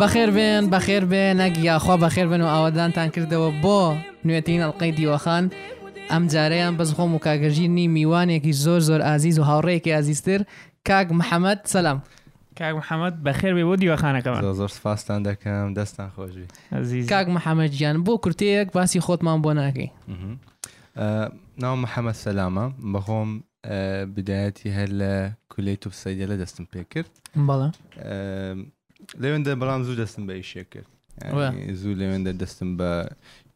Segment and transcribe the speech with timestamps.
[0.00, 3.80] بەخێر بێن بەخێر بێن نەگییاخوا بەخێر بن و ئاوادانتان کردەوە بۆ
[4.26, 5.44] نوێتین ئەڵلقەی دیوەخان
[6.12, 10.40] ئەم جارەیان بەزخۆم و کاگەژینی میوانێکی زۆر زۆر ئازیز و هاوڕێکی ئازیزتر
[10.88, 11.98] کاک محەممەد سەسلام
[12.58, 18.14] کاک محەممەد بەخێر بێ بۆ دیوەخانەکەمان زۆر سپاسان دەکەم دەستان خۆشی کاک محەممەد گیان بۆ
[18.24, 19.90] کورتەیەک باسی خۆتمان بۆ ناکەی
[21.62, 23.28] ناو محەممەد سەلامە بەخۆم
[24.16, 27.10] بدایەتی هەر لە کولی تو سەیدە لە دەستم پێ کرد
[27.48, 27.68] بەڵە
[29.22, 30.88] لەوێندە بەڵام زوو دەستم بە ئیشێ کرد
[31.80, 32.90] زوو لەوێندە دەستم بە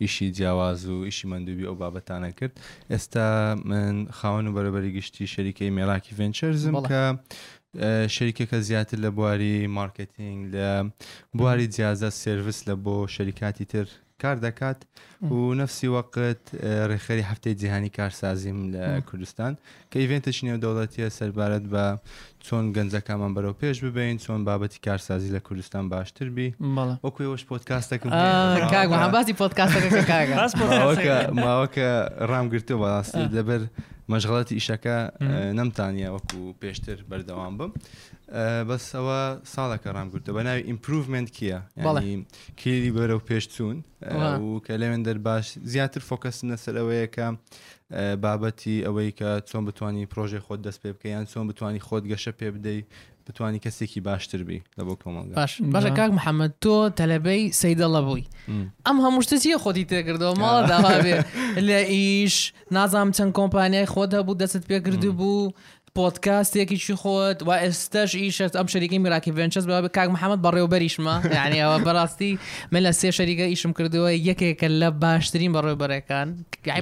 [0.02, 3.26] ئیشی جیاواز و ئیشی مندوبی ئەو بابەتانە کرد ئێستا
[3.70, 7.02] من خاون و بەرەبەری گشتی شەریکەی مێراکی ڤێنچەرزم کە
[8.16, 10.68] شەریکەکە زیاتر لە بواری مارکتینگ لە
[11.38, 13.86] بواری جیازە سرویس لە بۆ شەریکاتی تر
[14.22, 14.78] کار دەکات
[15.34, 16.38] و نفسی وەقت
[16.90, 19.52] ڕێخەری هەفتەی جیهانی کارسازیم لە کوردستان
[19.90, 21.84] کە ئیڤێنتش نێودەوڵەتیە سەربارەت بە
[22.46, 26.48] چۆن گەنجەکانمان بەرەو پێش ببین چۆن بابەتی کارسازی لە کوردستان باشتر بی
[27.04, 28.10] وەکوی وەش پۆتکاستەکەم
[29.14, 31.88] باسی پۆتکاستەکەماوەکە
[32.32, 33.62] ڕامگرتو بەڕاستی دەبەر
[34.12, 34.96] مەژغڵەتی ئیشەکە
[35.58, 37.70] نەمتانە وەکو پێشتر بەردەوام بم.
[38.68, 39.18] بەس ئەوە
[39.54, 41.58] ساڵەکە ڕامگرتە بە ناوی ئیمپروڤمنت کیە
[42.60, 43.76] کلیدی بەرە و پێشچوون
[44.40, 47.26] و کە لەوێن دەرباش زیاتر فۆکەس نەسەر ئەوەیەکە
[48.24, 52.32] بابەتی ئەوەی کە چۆن بتانی پرۆژێ خۆت دەست پێ بکە یان چۆن بتانی خۆت گەشە
[52.38, 52.86] پێ بدەیت
[53.26, 58.24] بتانی کەسێکی باشتر بی لە بۆ کۆمەڵ باش باشە کاک محەممەد تۆ تەلەبەی سەیدەڵە بووی
[58.86, 61.14] ئەم هەمووشتە چیە خۆتی تێکردەوە ماڵە داوا بێ
[61.68, 62.34] لە ئیش
[62.76, 65.42] نازام چەند کۆمپانیای خۆت هەبوو دەست پێکردو بوو
[65.98, 67.72] بودكاستێکی خود خۆت و ام
[68.14, 69.66] ئیشت ئەم شەریکی بابا ڤێنچەس
[70.14, 73.72] محمد بري وبريش ما يعني ئەوە براسي يعني يعني أه، من لە سێ شەریکە ئیشم
[73.72, 76.28] کردەوە یەکێکە لە باشترین بەڕێبەرەکان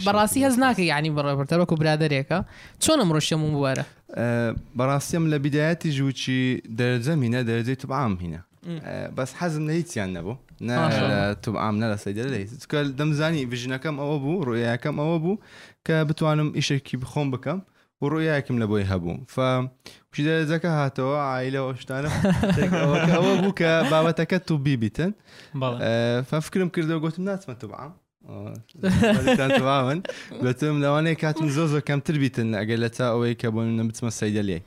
[0.05, 2.39] بەڕاستی هەز ناکە ینی بەڕێبەرتەرەوەکو برادێکە
[2.83, 3.85] چۆنم ڕۆشیم بوارە
[4.79, 8.19] بەڕاستیم لە بیداەتی ژوچی درجة هنا درجة تبع عام
[8.67, 13.97] أه، بس حزم نيت يعني هیچیان نا تبع عام نە لە سەیدە لەیکە دەمزانی ڤژنەکەم
[14.01, 15.39] ئەوە بوو ڕۆیەکەم ئەوە ابو
[15.85, 17.61] كبتوانم ايش كي بخون بكم
[18.05, 19.37] ورؤيا كم بۆی هەبوو ف
[20.11, 22.09] پشدەرەجەکە هاتوا عائلة شتانە
[23.15, 25.13] ئەوە بوو کە بابەتەکە تو بیبیتن
[25.67, 27.93] آه، ففكرهم کردەوە قلت الناس ما تبعهم
[28.29, 29.99] تواون
[30.45, 34.11] گوتم لەوانەیە کاتم زۆ زۆر کەمتر بیتن ئەگەر لە تا ئەوەی کە بۆ منە بچمە
[34.21, 34.59] سەیدەلێ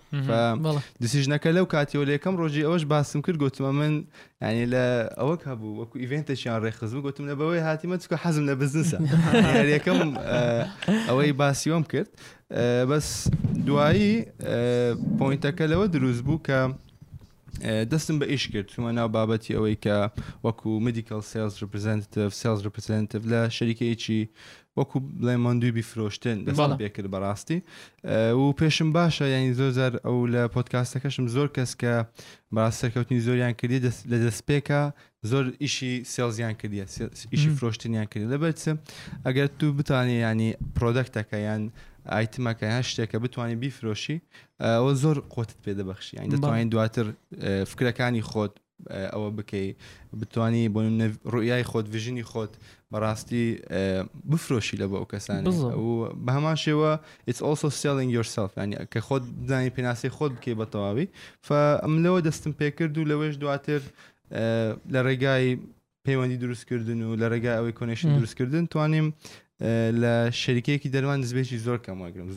[1.03, 3.94] دسیژنەکە لەو کاتیەوە لە یەکەم ڕۆژی ئەوەش باسم کرد گوتمە من
[4.41, 4.84] ینی لە
[5.19, 8.97] ئەوە هەبوو وەکو ئیڤێنتەشیان ڕێخزم گوتم لە بەوەی هاتیمە چکە حەزم لە بزنسە
[9.75, 10.00] یەکەم
[11.09, 12.09] ئەوەی باسیۆم کرد
[12.90, 13.08] بەس
[13.68, 14.12] دوایی
[15.20, 16.59] پوینتەکە لەوە دروست بوو کە
[17.91, 19.97] دەستم بە ئیش کرد چمە ناو بابەتی ئەوەی کە
[20.46, 24.22] وەکو مدیکل سیلز ڕپرزنتتیف سیلز ڕپرزنتتیف لە شەریکەیەکی
[24.79, 27.59] وەکو بڵێ مادووی بیفرۆشتن دەسڵ بێکرد بەڕاستی
[28.41, 31.94] و پێشم باشە یعنی زۆرجار ئەو لە پۆتکاستەکەشم زۆر کەس کە
[32.56, 33.79] با سەرکەوتنی زۆریان کردی
[34.12, 34.81] لە دەستپێکە
[35.31, 36.85] زۆر ئیشی سێلزیان کردیە
[37.34, 38.72] ئیشی فرۆشتنیان کردی لەبەرچە
[39.25, 41.63] ئەگەر تو بتانی ینی پرۆدەکتەکە یان
[42.12, 44.18] ئایتمەکە هە شتێکە بتوانین بیفرۆشی
[44.62, 47.06] ئەوە زۆر قوتت پێدەبخشی ئەین دەتوانین دواتر
[47.72, 48.53] فکرەکانی خۆت
[49.14, 49.68] ئەوە بکەی
[50.19, 50.80] بتانی بۆ
[51.34, 52.52] ڕویای خۆت ڤژینی خۆت
[52.91, 53.46] بەڕاستی
[54.30, 55.40] بفرۆشی لە بۆ ئەو کەسان
[56.25, 56.94] بە هەمان شێوە
[57.31, 61.08] it's also selling yourself ینی کە خۆت بدانی پێناسی خۆت بکەی بە تەواوی
[61.84, 63.81] ئەم لەوە دەستم پێ کرد و لەوەش دواتر
[64.94, 65.58] لە ڕێگای
[66.08, 69.08] پەیوەندی دروستکردن و لە ڕێگای ئەوەی کۆنیشن دروستکردن توانیم
[70.01, 72.28] لە شەریکەیەکی دەروان نزبێکی زۆر کەماگرم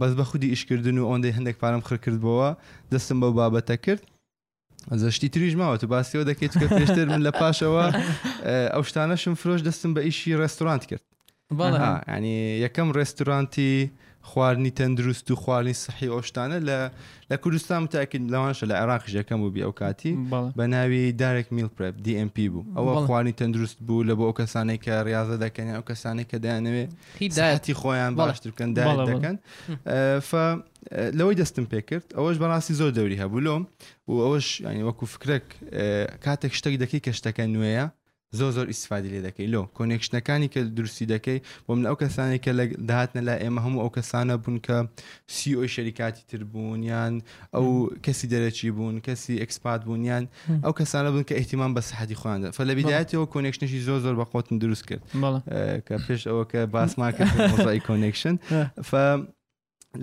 [0.00, 2.48] بەس بە خودی ئیشکردن و ئەوەندەی هەندێک پارم خڕکردبەوە
[2.92, 4.02] دەستم بەو بابەتە کرد
[5.02, 7.86] زەشتی تریژ ماوە تو باسیەوە دەکەیت کە پێشتر من لە پاشەوە
[8.74, 11.04] ئەو شتانەشم فرۆش دەستم بە ئیشی ڕێستورانت کرد
[12.16, 13.72] ینی یەکەم ڕێستورانتی
[14.22, 16.78] خواردنی تەندروست و خواردنی سحی ئۆشتانە لە
[17.30, 20.12] لە کوردستان تاکن لەوانشە لە عێراقش یەکەم و بی ئەو کاتی
[20.58, 24.80] بە ناوی دارێک میل پرپ دیMP بوو ئەوە خواردنی تەندروست بوو لە بۆ ئەو کەسانێک
[24.86, 26.90] کە ریاضە دەکەن ئەو کەسانێک کە دایانەوێت
[27.38, 29.36] داەتی خۆیان باشتر بکەن دایت دەکەن
[31.18, 33.62] لەوەی دەستم پێ کرد ئەوەش بەڕاستی زۆر دەوری هەبوو لۆم
[34.08, 35.44] و ئەوەش ینی وەکو فکرێک
[36.24, 37.86] کاتێک شتێک دەکەی کە شتەکە نوێیە
[38.40, 42.50] زۆ زۆر ئیسفادی لێ دەکەی لۆ کۆنێکشنەکانی کە درستی دەکەی بۆ من ئەو کەسانی کە
[42.58, 44.76] لە داهاتە لە ئێمە هەموو ئەو کەسانە بوون کە
[45.36, 47.12] سیۆ شەریکاتی تربوون یان
[47.56, 47.66] ئەو
[48.04, 50.24] کەسی دەرەچی بوون کەسی ئەکسپات بوون یان
[50.64, 54.24] ئەو کەسانە بوون کە ئەیتیمان بە سەحدی خواندا فە لە بیداەتەوە کۆنێکشنشی زۆ زۆر بە
[54.32, 55.02] قوتن دروست کرد
[55.86, 57.32] کە پێش ئەوە کە باسمان کرد
[57.88, 58.34] کۆنێکشن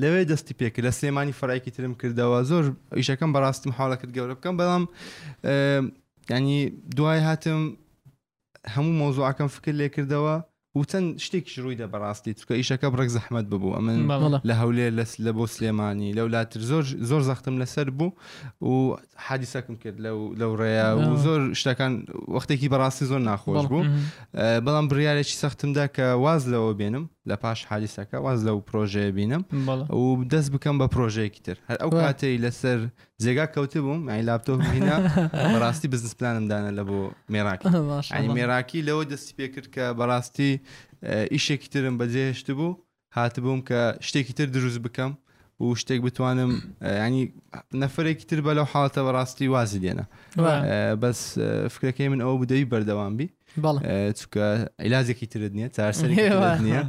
[0.01, 2.63] لەوێ دەستی پێکرد لە سێمانی فڕایکی ترم کردەوە زۆر
[2.99, 4.83] ئیشەکەم بەڕاستم حاڵەکرد گەورە بکەم بەڵام
[6.35, 6.61] ینی
[6.97, 7.61] دوای هاتم
[8.67, 10.35] هەموو مۆزوعکەم فکر لێ کردەوە
[10.75, 13.97] و چەند شتێکش ڕوویدا بەڕاستی چکە ئیشەکە بڕێک زەحمت ببوو ئەمن
[14.49, 14.87] لە هەولێ
[15.25, 18.11] لە بۆ سلێمانی لە ولاتر زۆر زۆر زەختم لەسەر بوو
[18.69, 18.97] و
[19.27, 19.97] حادیسەکم کرد
[20.41, 21.93] لەو ڕێیا و زۆر شتەکان
[22.35, 23.83] وەختێکی بەڕاستی زۆر ناخۆش بوو
[24.65, 29.41] بەڵام بریارێکی سەختمدا کە واز لەوە بێنم لە پاش حادیسەکە واز لەو پرۆژەیە بینم
[29.99, 30.03] و
[30.33, 32.79] دەست بکەم بە پرۆژەیەکی تر هەر ئەو کاتەی لەسەر
[33.25, 34.95] جێگا کەوتە بووم ئەی لاپتۆپ بینە
[35.53, 36.99] بەڕاستی بزنس پلانمدانە لە بۆ
[37.33, 37.65] مێراکی
[38.15, 40.51] ئەنی مێراکی لەوە دەستی پێ کرد کە بەڕاستی
[41.33, 42.69] ئیشێکی ترم بەجێهشت بوو
[43.17, 45.11] هاتبووم کە شتێکی تر دروست بکەم
[45.63, 46.51] و شتێک بتوانم
[47.05, 47.23] ینی
[47.81, 50.05] نەفرێکی تر بە لەو حاڵەتە بەڕاستی وازی دێنە
[51.01, 51.19] بەس
[51.73, 53.27] فکرەکەی من ئەوە بدەوی بەردەوام بی
[53.57, 56.83] چکە عیلازێکی ترت نییە چارسەر نییە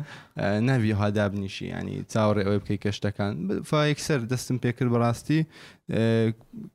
[0.60, 3.34] ناوی هادابنیشی ینی چاوەڕێ ئەوە بکەی کەشتەکان
[3.70, 5.40] فەکسەر دەستم پێکرد بەڕاستی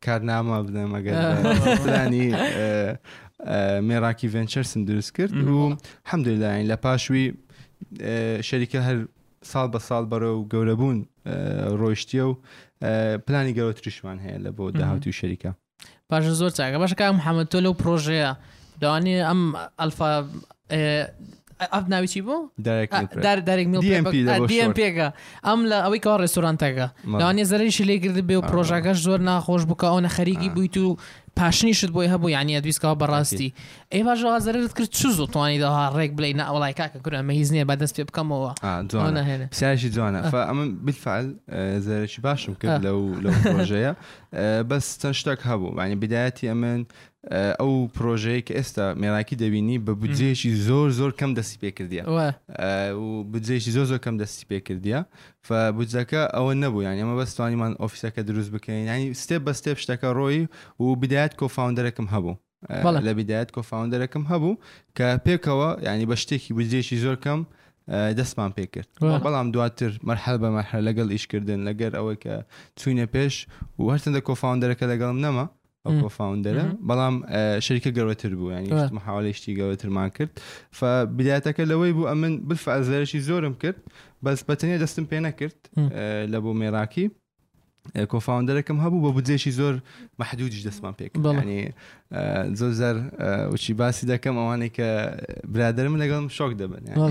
[0.05, 2.25] کارنامە بدەمەگەرانی
[3.87, 5.75] مێراکی ڤێنچەرسم دروست کرد و
[6.11, 7.25] هەمدولاین لە پاشوی
[8.49, 8.97] شەریکە هەر
[9.51, 10.97] ساڵ بە ساڵ بەرە و گەورەبوون
[11.79, 12.33] ڕۆیشتیە و
[13.25, 15.51] پلانی گەورە تریشمان هەیە لە بۆ داهاتی و شەریکە
[16.09, 18.31] پاش زۆر چاگە باشکە محەممەد تۆ لەو پرۆژەیە
[18.81, 19.42] دانی ئەم
[19.80, 20.07] ئەلفا
[21.72, 22.51] ئەف ناویچی بوو
[23.88, 25.07] ام میلم پێگە
[25.48, 26.88] ئەم لە ئەوەی کەوا ڕێستورانتەکە
[27.22, 30.54] داوانێ زەرریشی لێگررت بێ و پرۆژاگەش زۆر خوش بوكا ئەوە خريجي آه.
[30.56, 30.98] بويتو
[31.39, 33.54] باشني شد بۆی هەبوو يعني ادويس كاو براستي
[33.94, 34.01] اي
[34.42, 37.88] زەرت کرد چ زوو تواني دو ڕێک بلاي نا ئەوڵای کاکە کورە مە هو اه
[37.98, 40.68] پێ بکەمەوە آه، پسیاشی جوانە ئەمە آه.
[40.86, 41.33] بفعل
[41.86, 43.95] زەرشی باشم کرد لەو لو لو
[44.33, 44.33] بەس
[44.69, 46.86] بس تنشتاك هابو يعني بدایەتی ئەمن
[47.33, 52.04] ئەو پرۆژەیە کە ئێستا مێراکی دەبینی بە بودجێشی زۆر زۆر کەم دەستی پێ کردیە
[53.31, 55.00] بودجێشی زۆر زۆر کەم دەستی پێ کردیە
[55.77, 60.39] بودجەکە ئەوە نەبوو یان ئەمە بەستوانیمان ئۆفیسەکە دروست بکەین ینی ستێپ بە ستێپ شتەکە ڕۆی
[60.83, 62.36] و بدایات کۆفاونندەرەکەم هەبوو
[63.07, 64.60] لە بدایات کۆفاونندەرەکەم هەبوو
[64.98, 67.39] کە پێکەوە ینی بە شتێکی بودجێشی زۆر کەم
[68.19, 68.89] دەستمان پێ کرد
[69.25, 72.33] بەڵام دواتر مەرحل بە مەحر لەگەڵ ئیشکردن لەگەر ئەوەی کە
[72.80, 73.36] چوینە پێش
[73.80, 75.45] و هەرتەندە کۆفاونندەرەکە لەگەڵم نەما
[76.01, 77.15] کۆفاونندرە بەڵام
[77.65, 80.31] شەریکە گەورەتر بوو ینی مححاولشتی گەورەترمان کرد
[81.17, 83.77] بداتەکە لەوەی بوو ئە من بفازەرشی زۆرم کرد
[84.25, 85.57] بەس بەتەنێ دەستم پێ نەکرد
[86.33, 87.07] لە بۆ مێراکی
[88.11, 89.75] کۆفاونندەرەکەم هەبوو بە بودجێشی زۆر
[90.19, 91.61] مححدودیش دەستمان پێکنی
[92.59, 92.95] زۆر زەر
[93.53, 94.89] وچی باسی دەکەم ئەوانێک کە
[95.53, 97.03] برادرم لەگەڵم شۆک دەبن ئەو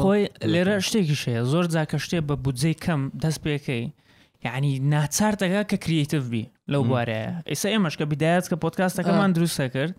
[0.00, 3.86] خۆی لێرە شتێکی شەیە زۆر جاکە شتێ بە بودجەی کەم دەست پێەکەی
[4.44, 6.42] یعنی ناچار دەگا کە کریتیف بی
[6.72, 9.92] لەو بوارەیە ئێستا ئێمەش کە بدایەت کە پۆتکاستەکەمان دروستە کرد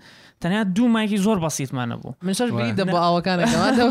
[0.43, 3.37] تەنیا دوو مایکی زۆر بەسییتمانە بوو منشش بی دەباوەکان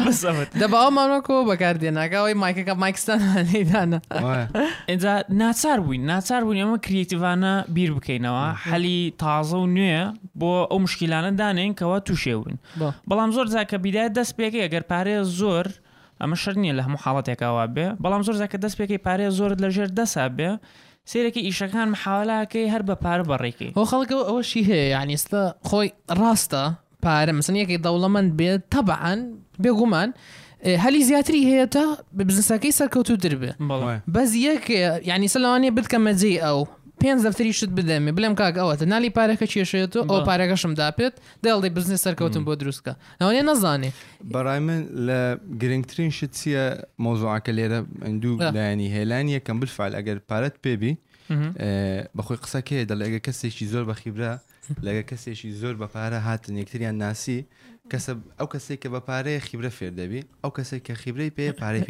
[0.62, 3.98] دەباوەمانۆکۆ بەکاردێناگەەوەی مایکەکە مایکستانیدانە
[4.90, 10.02] اینجا ناچار بووین ناچار بوون ئێمە کریتیوانە بیر بکەینەوە حەلی تازە و نوێ
[10.40, 12.54] بۆ ئەو مشکیلانە دانێن کەەوە تووشێون
[13.08, 15.66] بەڵام زۆر زاکە بیدایەت دەست پێکە ئەگەر پارەیە زۆر
[16.23, 19.91] ئەمە شر نیە لە هەموو حاڵەتێکەوە بێ بەڵام زۆر زەکە دەست پێکی پارێ زۆر لەژێر
[19.99, 20.50] دەسا بێ
[21.11, 25.88] سیرێکی ئیشەکان محاولاکەی هەر بە پار بەڕێکی هۆ خەڵکە ئەوەشی هەیە یانیستە خۆی
[26.20, 26.65] ڕاستە
[27.05, 29.20] پارە مەسنیەکی دەوڵەمەند بێت تەبعاان
[29.62, 30.11] بێگومان.
[30.85, 31.85] هەلی زیاتری هەیە تا
[32.19, 33.53] بزنسەکەی سەرکەوتو دربێ
[34.15, 34.65] بەس یەک
[35.11, 36.61] ینی سەلوانێ بتکە مەجێ ئەو
[37.02, 41.14] پێنج دەفتریشت بدەمێ بلم کاک ئەوەتە نالی پارەکە کێشێت و ئەو پارەکەشم داپێت
[41.46, 43.90] دەڵی بزنی سەرکەوتم بۆ دروستکە ئەوێ نەزانێ
[44.32, 45.20] بەڕای من لە
[45.60, 46.64] گرنگترین شت چییە
[47.04, 47.80] مۆزوعکە لێرە
[48.22, 50.93] دوو لایانی هێلان یەکەم بفال ئەگەر پارەت پێبی
[52.17, 54.34] بەخۆی قسەکەی دەڵێگە کەسێکی زۆر بەخیبرا
[54.86, 57.40] لەگە کەسێکی زۆر بەپارە هاتن یەکتریان ناسی
[57.92, 61.82] کەسە ئەو کەسێک کە بە پارەیە خیبرە فێر دەبی ئەو کەسێک کە خیبرەی پێ پارەی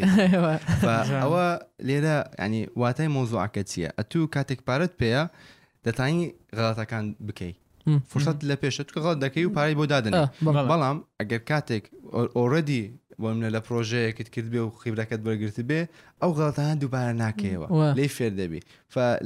[1.23, 1.47] ئەوە
[1.89, 5.25] لێرە ینی واتای مۆزوعکە چییە ئەتوو کاتێک پارەت پێەیە
[5.87, 6.19] دەتانی
[6.57, 7.57] غڵاتەکان بکەیت
[8.11, 10.15] فرسەت لە پێشت کە غڵ دەکەی و پارەی بۆ دادن
[10.71, 11.85] بەڵام ئەگەر کاتێک
[12.39, 12.83] ئۆڕەدی
[13.23, 15.81] بۆ منە لە پرۆژەیەکت کرد بێ و خیبرەکەت بەرگرت بێ
[16.21, 17.67] ئەو غڵتەها دووبارە ناکەیەوە
[17.99, 18.63] لی فێر دەبی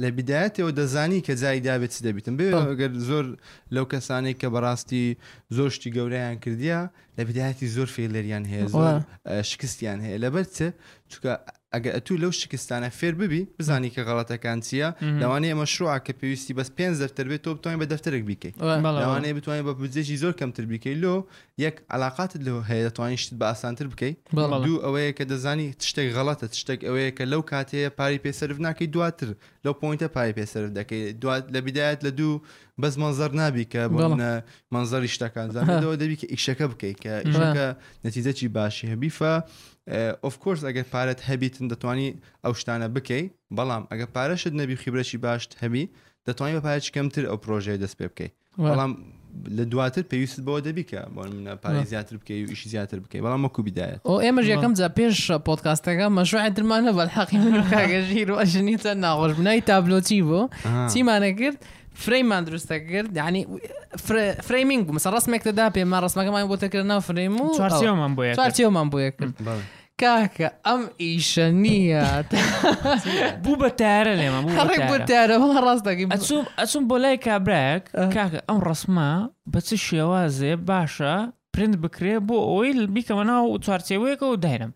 [0.03, 3.25] لە بدایەتەوە دەزانی کە جای دابێت چ دەبیتم بێ ئەگەر زۆر
[3.75, 5.05] لەو کەسانێک کە بەڕاستی
[5.57, 6.81] زۆر شتی گەورەیان کردیا
[7.17, 8.95] لە بدایەتی زۆر فێلەریان هەیە زۆر
[9.51, 10.59] شکستیان هەیە لەبەر چ
[11.11, 11.31] چکە
[11.75, 14.89] ئەگە ئەتو لەو شکستانە فێر ببی بزانی کە غڵەتەکان چییە
[15.21, 18.55] لەوانەیە ئەمە شوع کە پێویستی بەس پێ دەفتەر بێت تۆ بتوانین بە دەفتەرێک بیکەیت
[19.05, 21.15] لەوانەیە بتوانین بە بودجێکی زۆر کەمتر بیکەیت لۆ
[21.65, 24.15] یەک علااقاتت لەو هەیە دەتوانین شت بە ئاسانتر بکەیت
[24.65, 29.29] دوو ئەوەیە کە دەزانی شتێک غڵەتە شتێک ئەوەیە کە لەو کاتەیە پاری پێسەرف ناکەی دواتر
[29.65, 32.33] لەو پوینتە پای پێسەرف دەکەیت دوات لە بدایەت لە دوو
[32.81, 34.07] بەس مەزەر نابی کە بڵە
[34.73, 37.67] منزەری شتەکان زانەوە دەبی کە ئیشەکە بکەیت کە ئیشەکە
[38.05, 39.33] نەتیزەکی باشی هەبیفە
[40.25, 42.09] ئۆفکۆرس ئەگەر پارەت هەبیتن دەتوانی
[42.43, 45.83] ئەو شتانە بکەیت بەڵام ئەگە پارەشت نەبی خیبرەی باشت هەبی
[46.27, 48.33] دەتوانانی بە پایەت کەمتر ئەو پرۆژەیە دەست پێ بکەیت
[48.69, 48.91] بەڵام
[49.57, 51.25] لە دواتر پێویست بەوە دەبیکە بۆە
[51.63, 55.15] پارێ زیاتر بکەی و ئیشی زیاتر بکەی بەڵام وەکو بیداەت ئەو ئێمەش یەکەم جا پێش
[55.47, 60.41] پۆتکاستەکە مەشوع درمانە بەلحەقی منگەژیر وەژنیتە ناوەژ بنای تابلۆچی بۆ
[60.93, 61.59] چیمانە کرد
[62.01, 63.41] فرەیمان دروستە کرد ینی
[64.47, 69.33] فرەیمینگ بوو مەسە ڕستمێکتەدا پێما ڕستمەکەمان بۆ تەکردنا فرەیم و چوارچێمان بۆ چوارچێمان بۆیە کرد.
[70.01, 72.05] کاکە ئەم ئیشە نییە
[73.43, 74.49] بوو بە تارە لێمە بۆ
[75.11, 75.35] تارە
[75.67, 76.09] ڕاستەکەم
[76.61, 77.83] ئەچوم بۆ لای کابراک
[78.15, 79.09] کاکە ئەم ڕسمە
[79.51, 81.15] بە چ شێوازێ باشە
[81.53, 84.71] پرند بکرێ بۆ ئۆیل بیکەمە ناو چوارچێوەیەکە و داینم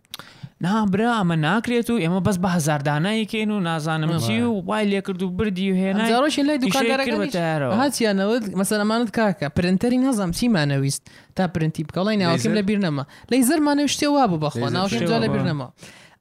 [0.62, 5.22] نابرا ئەمە ناکرێت و ئێمە بەس بە هزاردانایکەین و نازانم چی و وای لێ کرد
[5.24, 11.04] و بردی و هێناڕۆشی لای دوکاندارەکەتەوە هاچیانەوە مەسەرەمانت کاکە پرنتەری نازام چیمانەویست
[11.36, 15.68] تا پرنتی بکەڵی ناوکەم لە بیرنەما لی زەرمانەوە شتێ وا بوو بەخۆ ناوشجا لە بیرنەما.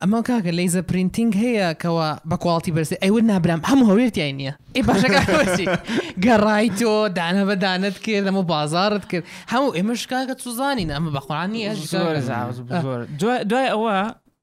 [0.05, 4.83] ئەمە کاکە لەیزە پرینتینگ هەیە کەەوە بە کوڵی بەرسی ئەیوە نابرام هەموو هەوێتیان نییە ئێ
[4.88, 5.66] باشەکەسی
[6.25, 11.69] گەڕای تۆ دانە بەدانت کرد ئەمە بازارت کرد هەموو ئێمە شکاکە سوزانین ئەمە بەخوانی
[13.50, 13.97] دوای ئەوە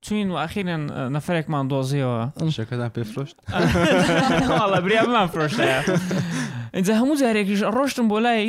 [0.03, 0.81] چین و ئەخیرن
[1.15, 2.19] نەفرێکمان دۆزیەوە
[2.57, 3.38] شەکەدا پێفرۆشت
[4.86, 5.57] بریامان فرۆشت
[6.77, 8.41] اینجا هەموو جارێکیش ڕۆشتم بۆ لای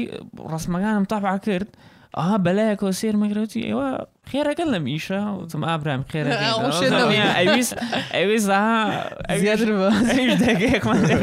[0.52, 1.68] ڕسمەکانم تاپع کرد
[2.16, 3.88] ئاها بەلایەکەوە سێر مەگرەوتی ئێوە
[4.30, 6.26] خێرەکە لەم ئیشە وتم ئابرام خێر
[7.26, 7.76] ئەویست
[9.30, 11.20] ئەویستێکماندا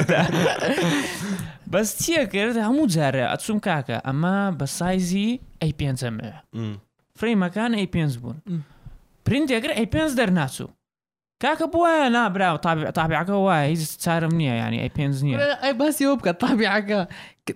[1.74, 5.30] بەس چییە کرد هەموو جارە ئەچوم کاکە ئەمە بە سایزی
[5.62, 6.32] ئەی پێنجەمێ
[7.20, 8.38] فرەیمەکان ئەی پێنج بوون.
[9.30, 10.70] پرینتێگر ئەی پێنج دەرناچوو
[11.44, 12.58] کاکە بواە نابرا و
[12.98, 17.02] تابعەکە وایە هیچ چارم نییە ینی ئەی پێنج نییە ئەی باسیەوە بکە تابعەکە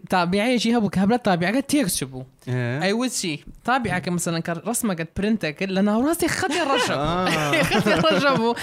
[0.10, 2.82] طابعه يجيها ابو كهبله طابعه قد تيكتبوا إيه.
[2.84, 7.63] اي ويل سي طابعه مثلا رسمه قد برنتا لنا راسي خدي رشب آه.
[7.80, 8.56] خدي رشب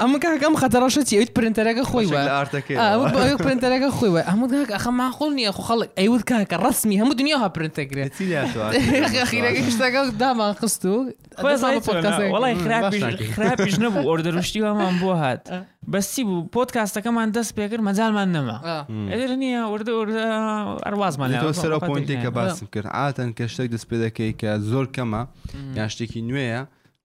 [0.00, 4.50] ام كان كم خدي رشتي ايت برنت لك اخوي اه ايت برنت لك اخوي ام
[4.64, 7.82] كان اخ ما خلني اخو خلق اي ويل كان رسمي هم دنياها برنتا
[8.20, 8.52] يا
[9.22, 11.04] اخي لك اشتاق داما قصتو
[11.42, 15.64] والله خراب خراب جنبو اوردر وشتي ما بوهات آه.
[15.92, 18.58] بەستی بوو پۆتکاستەکەمان دەست پێکرد مەجالمان نەما
[19.12, 20.20] ئەدر نییە وردە وردە
[20.86, 25.22] ئەروازمان سەر پوینتێککە باسم کرد ئاتەن کە شتێک دەست پێ دەکەی کە زۆر کەمە
[25.78, 26.60] یان شتێکی نوێیە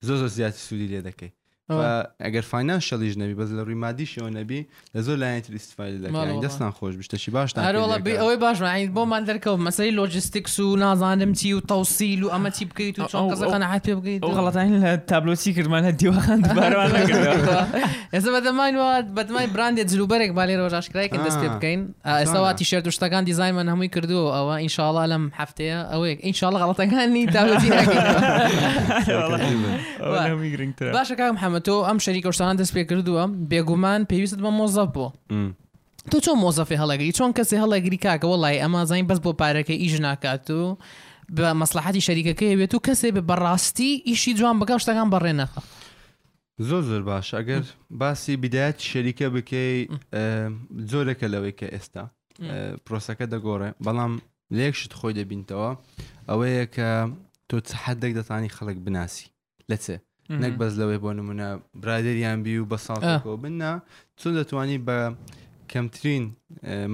[0.07, 1.31] زۆ زۆر زیاتی سوودی لێ دەکەی
[1.69, 6.95] ئەگەر فینانشەلیش نەبی بەس لە ڕووی مادیشەوە نەبی لە زۆر لایەنتری استفای لەکەی دەستان خۆش
[6.97, 8.57] بشتەشی باش ئەوەی باش
[8.93, 13.07] بۆمان دەرکەوت مەسەی لۆجستیکس و نازانم چی و تەوسیل و ئەمە چی بکەیت و آه،
[13.09, 13.87] چۆن آه، قەزەقەنەعات آه.
[13.87, 16.91] پێ بگەیت غڵەتانی لە تابلۆسی کرمانە دیوەخان دوبارەوان
[18.13, 23.63] ئێستا بەدەمانوات بەدمای برانێ جلوبەرێک بالێ ڕۆژاشکرایکە دەست پێ بکەین ئێستاواتی شێر و شتەکان دیزایمە
[23.73, 27.69] هەمووی کردووە ئەوە ئینشاالله لەم هەفتەیە ئەوەیە ئینشاالله غڵەتەکانی تابلۆتی
[30.97, 35.11] باشەکە محەممەد بەڵامە تۆ ئەم شەریکە شتانان دەست پێ کردووە بێگومان پێویست بە مۆزەف بوو
[36.11, 39.93] تۆ چۆن مۆزەفی هەڵەگری چۆن کەسی هەڵەگری کاکە وڵی ئەما زانین بەس بۆ پارەکە ئیژ
[40.05, 40.77] ناکات و
[41.35, 45.61] بە مەسلحاتی شەریکەکەی بێت و کەسێ بە بەڕاستی ئیشی جوان بەگە شتەکان بەڕێنەخە
[46.67, 47.63] زۆر زۆر باش ئەگەر
[48.01, 49.73] باسی بدایەت شەریکە بکەی
[50.91, 52.03] زۆرەکە لەوەی کە ئێستا
[52.85, 54.13] پرۆسەکە دەگۆڕێ بەڵام
[54.57, 55.71] لەیەکشت خۆی دەبینتەوە
[56.29, 56.89] ئەوەیە کە
[57.49, 59.25] تۆ چحەدێک دەتانی خەڵک بناسی
[59.71, 59.97] لەچێ
[60.37, 61.47] نەک بەس لەوەی بۆ نمونە
[61.81, 63.71] برادریان بی و بە ساڵکۆ بننا
[64.19, 64.97] چون دەتوانی بە
[65.71, 66.23] کەمترین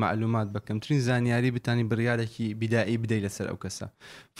[0.04, 3.88] معلومات بە کەمترین زانیاری بتانی بڕیارێکی بیدایی بدەیت لەسەر ئەو کەسە
[4.38, 4.40] ف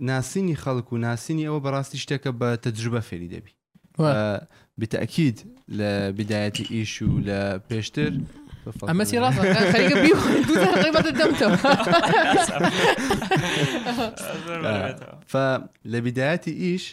[0.00, 3.52] ناسینی خەڵک و ناسینی ئەوە بەڕاستی شتێکە بە تەجروبە فێری دەبی
[4.80, 5.36] بتەکید
[5.78, 7.38] لە بدایەتی ئیش و لە
[7.70, 8.12] پێشتر
[8.90, 9.38] ئەمە سی ڕاست
[10.92, 11.12] دەمتەوە
[15.92, 16.84] لە بدایەتی ئیش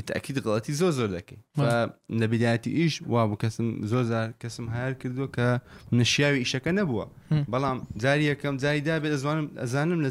[0.00, 1.38] بتەکیید غڵەتی زۆ زۆر دەکەی
[2.20, 5.46] نەبیداەتی ئیش وا بوو کەسم زۆزار کەسم هار کردو کە
[6.00, 7.06] نشیاوی ئیشەکە نەبووە
[7.52, 10.10] بەڵام جاری یەکەم جاری دابێت ئەزوانم ئەزانم لە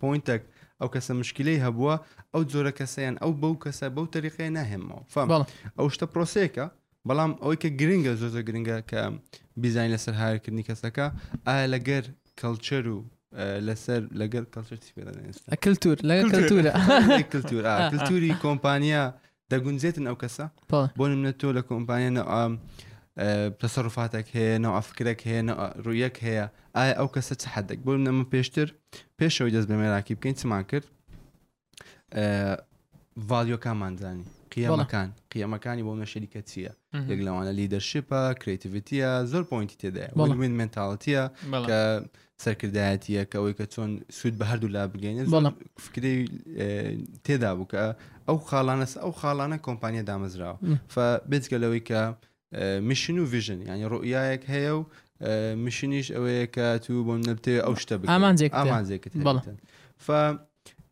[0.00, 0.42] پوینتێک
[0.80, 1.94] ئەو کەسە مشکلەی هەبووە
[2.32, 5.28] ئەو جۆرە کەسەیان ئەو بەو کەسە بەو تەریقی ناهێمەوە فام
[5.78, 6.66] ئەو شتە پرۆسەیەەکە
[7.08, 9.00] بەڵام ئەوەی کە گرنگە زۆزە گرنگە کە
[9.62, 11.06] بیزین لەسەر هارکردنی کەسەکە
[11.48, 12.04] ئایا لەگەر
[12.40, 12.98] کەلچەر و
[13.34, 15.28] آه، لا سير لا غير كالتور يعني.
[15.52, 16.68] آه، كلتور لا كلتور كلتور
[17.66, 19.14] آه،, اه كلتوري كومبانيا
[19.50, 20.50] دا غونزيت او كسا
[20.96, 22.22] بون لا كومبانيا نو
[23.16, 28.24] ام تصرفاتك هي نو فكرك هي نو رؤيك هي اي او كسا تحدك بون من
[28.24, 28.74] بيشتر
[29.18, 30.84] بيشو يدز بمراكي بكين تسمع كرد
[33.28, 34.24] فاليو كمان زاني
[34.56, 40.10] قيام مكان قيام مكان يبون شركة تيا يقولوا أنا ليدر شيبا كريتيفيتيا زور بوينتي تدا
[40.16, 42.04] وين مينتاليتيا ك
[42.36, 46.24] سركر دعاتيا كأوي كتون سود بهر دولا بجين فكري
[46.58, 47.96] آه، تدا بك
[48.28, 50.56] أو خالانس أو خالانا كومبانيا دامز راو
[50.88, 52.16] فبيت قالوا ك
[52.58, 54.86] مشنو آه، فيجن يعني رؤياك هيو
[55.56, 59.40] مشينيش آه، أوي كاتو بون نبتي أو شتبك أمان زيك أمان زيك بلى
[59.98, 60.10] ف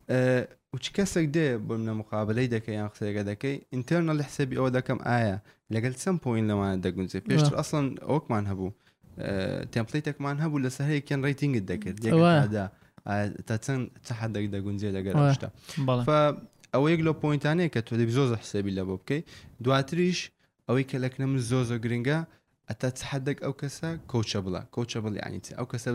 [0.09, 4.55] أه و چ کەسێک دێ بۆ منە مقابلەی دەکەی یان قسەیەگە دەکەی ئینتەرنە لە حسەبی
[4.59, 5.37] ئەوە دەکەم ئایا
[5.73, 8.69] لەگەل چەند پوین لەمانە دەگونجێ پێشتر ئەسڵن ئەوکمان هەبوو
[9.75, 12.65] تمپلیتێکمان هەبوو لە سەرەیەکیان ڕیتینگت دەکرد یەکدا
[13.47, 15.49] تا چەند چەحەدەك دەگونجێ لەگەر شتا
[16.73, 19.21] ئەوە یەک لە پوینتانەیە کە تۆ دەبی زۆزە حسەبی لە بۆ بکەی
[19.63, 20.19] دواتریش
[20.67, 22.17] ئەوەی کە لەکنە من زۆزە گرنگە
[22.69, 25.87] ئەتا چحدەك ئەو کەسە کۆچە بڵە کۆچە بڵی عنیت ئەو کەسە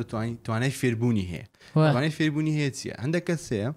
[0.46, 1.42] تواني فيربوني هي
[1.74, 3.74] تواني فيربوني هي چیە عندك كسا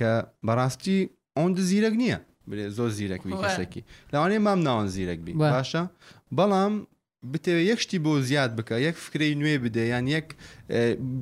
[0.00, 0.10] کە
[0.46, 0.98] بەڕاستی
[1.36, 2.18] ئەوند زیرەک نییە
[2.50, 5.82] برێ زۆر زیرەک کەسێکی لەوانێ مام ناوان زیرەک بی باشە
[6.38, 6.72] بەڵام
[7.32, 10.28] بتەوێت یەکشتی بۆ زیاد بکە یەک فکری نوێ بدە یان یەک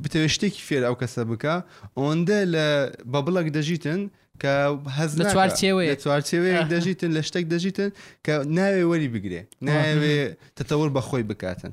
[0.03, 1.55] بتەوێت شتێکی فێر ئەو کەسە بکە
[2.01, 2.67] ئۆندە لە
[3.13, 4.01] بە بڵک دەژیتن
[4.43, 4.53] کە
[4.99, 7.91] هەز لە چوارچێوەیە چوارچێوەیە دەژیتن لە شتێک دەژیتن
[8.25, 10.17] کە ناوێ وەری بگرێ ناوێ
[10.59, 11.73] تەتەور بەخۆی بکاتن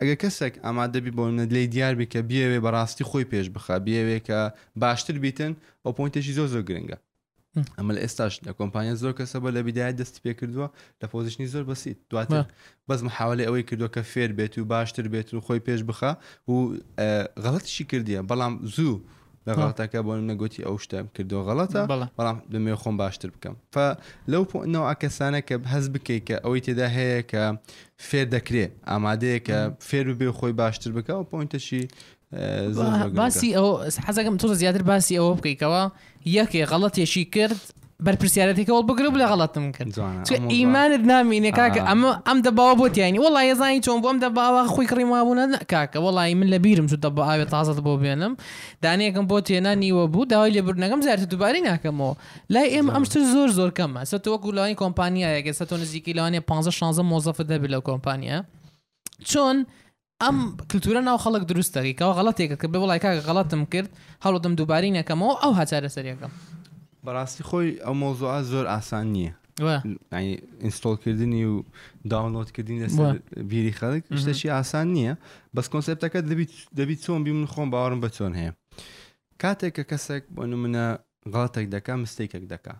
[0.00, 4.38] ئەگە کەسێک ئامادەبی بۆ منە لی دیار بکە بیاوێ بەڕاستی خۆی پێش بخە بیاوێ کە
[4.82, 5.52] باشتر بیتن
[5.84, 6.96] ئەو پوینتێکی زۆ زۆر گرنگە
[7.78, 10.68] ئەمە لە ئێستاش لە کۆمپانیا زۆر کەسە بە لە بیداە دەستی پێ کردووە
[11.00, 12.44] لە پۆزیشنی زۆر بەسییت دواتر
[12.88, 16.12] بەس مححاولی ئەوەی کردووە کە فێر بێت و باشتر بێت و خۆی پێش بخە
[16.50, 16.54] و
[17.44, 18.96] غەڵەتشی کردیە بەڵام زوو
[19.46, 21.80] لە غڵاتەکە بۆ نەگوتی ئەو شتە کردو غەڵەتە
[22.20, 23.76] بەڵام دەمێ خۆم باشتر بکەم ف
[24.32, 27.42] لەو پۆنەوە ئاکەسانە کە هەز بکەیت کە ئەوەی تێدا هەیە کە
[28.08, 31.82] فێر دەکرێت ئامادەیە کە فێر بێ خۆی باشتر بکە و پۆینتەشی
[33.22, 33.68] باسی ئەو
[34.06, 35.82] حەزەکەم تۆ زیاتر باسی ئەوە بکەیتەوە
[36.38, 37.60] یەکێ غەڵەتێشی کرد
[38.06, 39.92] بەرپسیارەتێکەوە بگرب لە غڵەتم کرد
[40.54, 45.40] ئیمانت نامینێ کاکە ئەمە ئەم دەباوە بۆ تیانی وڵی یزانی چۆن بۆم دەباوە خۆی کڕیمابوون
[45.72, 48.32] کاکە وڵی من لە بیرم زود دەب ئاوێت تازت بۆ بێنم
[48.84, 52.12] دانەکەم بۆ تێنا نیوە بوو داوای لێ برنەکەم زیاتر دووباری ناکەمەوە
[52.54, 53.04] لای ئێمە ئەم
[53.34, 57.68] زۆر زۆر کەمە سە تۆ گوڵانی کۆمپانیایەکە سە تۆ نزیکی لەوانێ 15 16 مۆزەفە دەبی
[57.72, 58.38] لە کۆمپانیە
[59.30, 59.58] چۆن؟
[60.24, 60.36] ئەم
[60.70, 63.90] کللتورە ناو خەڵک دروستەکەیکەوە غڵاتێکەکە بە وڵای کاکە غڵاتم کرد
[64.24, 66.32] هەڵەتم دووباری نەکەمەوە ئەو هاچارە سەریەکەم.
[67.04, 69.32] بەڕاستی خۆی ئەو مۆزۆە زۆر ئاسان نییە
[70.64, 71.54] ئینستۆلکردنی و
[72.12, 73.12] داونلۆدکردین لەسەر
[73.50, 75.12] بیری خەڵک شتەشی ئاسان نییە
[75.54, 76.20] بەس کۆنسپتەکە
[76.78, 78.52] دەبیت چۆن بی من خۆم باوەڕم بە چۆن هەیە
[79.42, 80.86] کاتێک کە کەسێک بۆ منە
[81.32, 82.74] غڵاتێک دەکا مستێکێک دەکا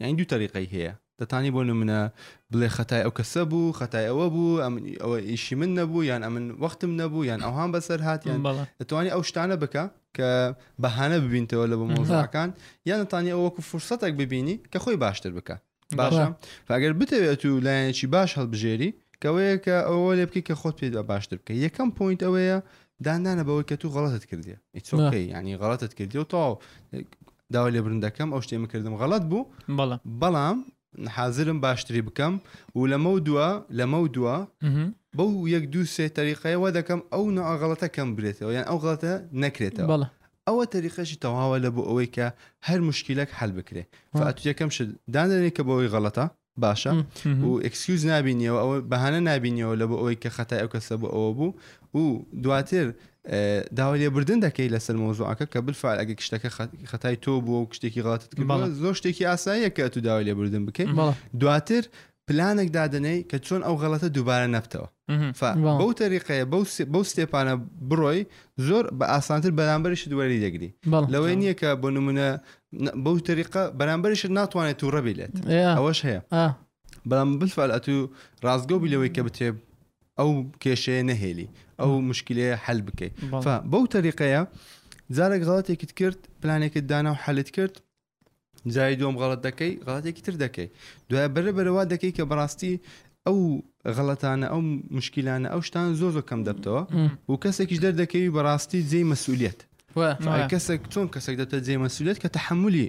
[0.00, 0.92] یعنی دوو تەریقی هەیە
[1.22, 2.00] دەتانی بۆ منە
[2.52, 4.60] بڵێ خەتای ئەو کەسە بوو خەتای ئەوە بوو
[5.02, 9.22] ئەوە ئیشی من نەبوو یان ئەمن وەختم نەبوو یان ئەوهان بەسەر هااتیان بەڵە دەتوانانی ئەو
[9.28, 9.84] شتانە بکە
[10.16, 10.28] کە
[10.82, 12.50] بەهانە ببینتەوە لە بە مۆزاکان
[12.88, 15.56] یان نتانی ئەو وەکو فرسەتێک ببینی کە خۆی باشتر بکە
[16.00, 16.26] باشە
[16.68, 18.90] فگەر بتەوێت و لایەنێکی باش هەڵبژێری
[19.22, 22.58] کەوەیە کە ئەوە لێ بکەی کە خۆت پێدا باشتر بکە یەکەم پوینت ئەوەیە
[23.06, 26.50] داندانە بەوەی کە تو غڵەتت کردی ئیچۆکەی ینی غڵەتت کردی و تاو
[27.54, 29.48] داوا لێ برندەکەم ئەو شتێمە کردم غەڵەت بوو
[30.20, 30.58] بەڵام
[31.10, 32.32] حازرم باشتری بکەم
[32.76, 34.36] و لەمە دووە لەمە دووە
[35.18, 40.08] بەو یەک دو سێ تەریقەیەوە دەکەم ئەو نەغڵەتە کەم برێتەوە یان ئەو غڵەتە نەکرێتەوە بەڵە
[40.48, 42.26] ئەوە تەریقەشی تەواوە لە بۆ ئەوەی کە
[42.66, 43.82] هەر مشکلەك هەل بکرێ
[44.18, 46.26] فات یەکەم شدانێک کە بەوەی غڵەتە
[46.60, 46.92] باشە
[47.26, 51.30] و ئەکسکیوز نبینیەوە ئەوە بەهانە نبینیەوە لە بۆ ئەوەی کە خەتای ئەو کەسە بۆ ئەوە
[51.38, 51.48] بوو
[52.00, 52.04] و
[52.44, 52.86] دواتر
[53.78, 56.50] داوا لێبردن دەکەی لەسەر مۆزوعەکە کە بفاال ئەگە شتەکە
[56.90, 58.30] خەتای تۆ بووە و شتێکی غاتت
[58.82, 60.88] زۆر شتێکی ئاساییە کە تو داوا لێبردن بکەین
[61.40, 61.84] دواتر
[62.32, 64.88] پلانێک دادنەی کە چۆن ئەو غەڵەتە دووبارە نەفتەوە
[65.80, 66.44] بەو تەریقەیە
[66.92, 67.54] بەو سێپانە
[67.90, 68.20] بڕۆی
[68.68, 70.70] زۆر بە ئاسانتر بەرامبەرش دووەری دەگری
[71.12, 72.28] لەوەی نییە کە بۆ نمونە
[73.04, 75.32] بەو تەریقە بەرامبەرش ناتوانێت تو ڕەبیلێت
[75.76, 76.20] ئەوەش هەیە
[77.08, 77.96] بەڵام بفال ئەتو
[78.46, 79.48] ڕازگە بیلەوەی کە بتێ
[80.18, 80.30] ئەو
[80.62, 81.48] کێشەیە نەهێلی
[81.80, 83.14] ئەو مشکلەیە هەل بکەیت
[83.72, 84.40] بەو تەریقەیە
[85.16, 87.74] جارێک غڵاتێکت کرد پلانێکت دانا و حەلت کرد
[88.70, 90.68] جای دۆم غەڵت دەکەی غڵاتێکی تر دەکەی
[91.10, 92.74] دوای بەرە بەرەوە دەکەی کە بەڕاستی
[93.26, 93.38] ئەو
[93.96, 94.60] غەڵەتانە ئەو
[94.96, 96.82] مشکیلانە ئەو شتان زۆ زۆ کەم دەبتەوە
[97.30, 99.58] و کەسێکیش دەردەکەوی بەڕاستی جێی مەسوولیت
[100.52, 102.86] کەسێک چۆن کەسێک دەتە جێ مەسوولیت کە تحملی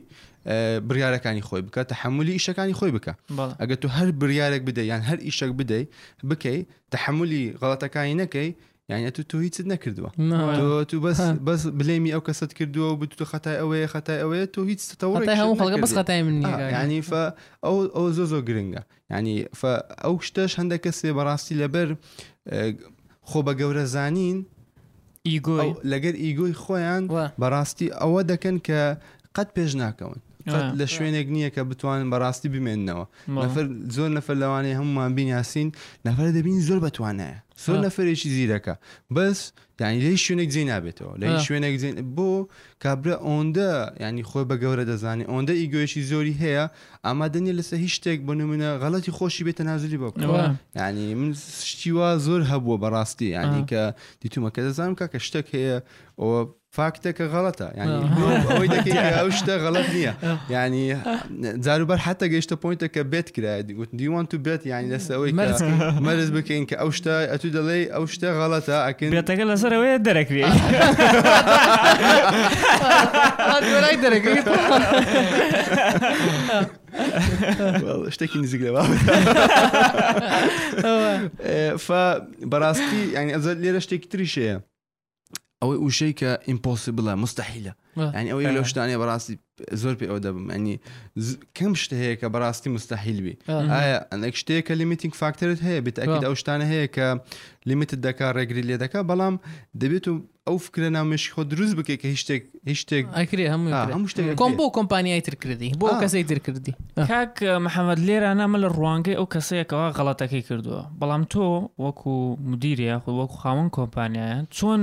[0.89, 3.13] بریارەکانی خۆی بکە تحملی ئیشەکانی خۆی بکە
[3.61, 5.83] ئەگە تو هەر بریارێک بدەی یان هەر ئیشەک بدەی
[6.29, 6.59] بکەی
[6.93, 8.49] تحملی غڵەتەکانی نەکەی
[8.89, 10.09] یعنی تو تو هیچت نکردووە
[10.87, 14.79] تو بەس بەس بلێمی ئەو کەسەت کردووە و بتو خەتای ئەوەیە خەتای ئەوەیە تو هیچ
[15.83, 16.43] بەس خەتای من
[16.87, 17.01] ینی
[17.63, 19.37] ئەو ئەو زۆ زۆ گرنگە ینی
[20.03, 21.87] ئەو شتەش هەندە کەسێ بەڕاستی لەبەر
[23.29, 24.37] خۆ بە گەورە زانین
[25.27, 27.03] ئیگۆی لەگەر ئیگۆی خۆیان
[27.41, 28.81] بەڕاستی ئەوە دەکەن کە
[29.35, 30.17] قەت پێش ناکەون
[30.49, 33.05] لە شوێنێک نییە کە بتوانن بەڕاستی بمێننەوە
[33.45, 35.69] نەفر زۆر نەفر لەوانەیە هەمومان بینیاسین
[36.07, 38.75] نەفر دەبین زۆر بتوانێت زۆر نەفرێکی زیرەکە
[39.15, 39.39] بەس
[39.81, 41.75] یعنی لی شوێنێک جێ نابێتەوە لە شوێنێک
[42.15, 42.29] بۆ
[42.83, 43.71] کابرا ئۆندە
[44.05, 46.65] ینی خۆی بە گەورە دەزانێت ئۆندە ئیگوێشی زۆری هەیە
[47.05, 50.41] ئامادەنیە لەسەر هیچ شتێک بۆ نمونە غەڵەتی خۆشی بێتە نازلی بکەوە
[50.79, 51.31] ینی من
[51.69, 53.83] شتیوا زۆر هەبووە بەڕاستی ینی کە
[54.21, 55.77] دیتومە کە دەزانم کا کە شتێک هەیە
[56.21, 56.37] ئەوە
[56.73, 58.53] فاكتك غلطة يعني آه.
[59.23, 60.39] اوشتا دقيقة غلط نية آه.
[60.49, 60.97] يعني
[61.41, 65.31] زارو بار حتى جيشتا بوينتا كبيت كرا قلت دي وان تو بيت يعني لسه اوي
[65.33, 70.43] مرز بكين كاوش اتو دلي اوشتا غلطة اكن بيتك صار اوي درك بي
[73.63, 74.45] ولاي درك
[77.83, 78.85] والله اشتكي نزيق إيه، لباب
[81.77, 84.72] فبراستي يعني ازل ليرة اشتكي تريشيه
[85.63, 87.73] ئەوەی وشەی کە ئیمپۆسیبلە مستحیلە
[88.17, 89.35] ینی ئەوەی لەو شتانێ بەڕاستی
[89.81, 90.75] زۆر پێ ئەو دەبم ئەنی
[91.57, 93.35] کەم شت هەیە کە بەڕاستی مستحیلبی
[93.75, 97.07] ئایا ئەندێک شتەیە کە لیمیتینگ فاکتەرت هەیە بتەکیت ئەو شتانە هەیە کە
[97.69, 99.35] لیمیتت دەکا ڕێگری لێ دەکا بەڵام
[99.81, 100.13] دەبێت و
[100.47, 103.45] ئەو فکرە نامێش خۆ دروست بکەیت کە هیچ شتێک هیچ شتێک ئەکرێ
[103.93, 106.73] هەموو شتێک کۆم بۆ کۆمپانیای تر کردی بۆ کەسی تر کردی
[107.09, 111.45] کاک محەممەد لێرە نامە لە ڕوانگەی ئەو کەسەیەکەوە غەڵەتەکەی کردووە بەڵام تۆ
[111.83, 112.13] وەکو
[112.51, 114.81] مدیریە خو وەکو خاون کۆمپانیایە چۆن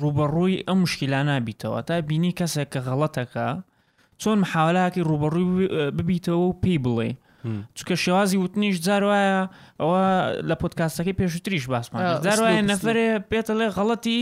[0.00, 3.48] ڕوبەڕووی ئەم مشکیلا نابیتەوە تا بینی کەسێک کە غەڵەتەکە
[4.22, 5.66] چۆن محاولاکی ڕوبەڕووی
[5.98, 7.10] ببیتەوە و پێی بڵێ
[7.76, 9.38] چکە شێوازی وتنیش جارواایە
[9.80, 10.00] ئەوە
[10.48, 14.20] لە پۆتکاستەکەی پێشتریش باسمان جارواایە نەفرێ پێتە لێ غەڵەتی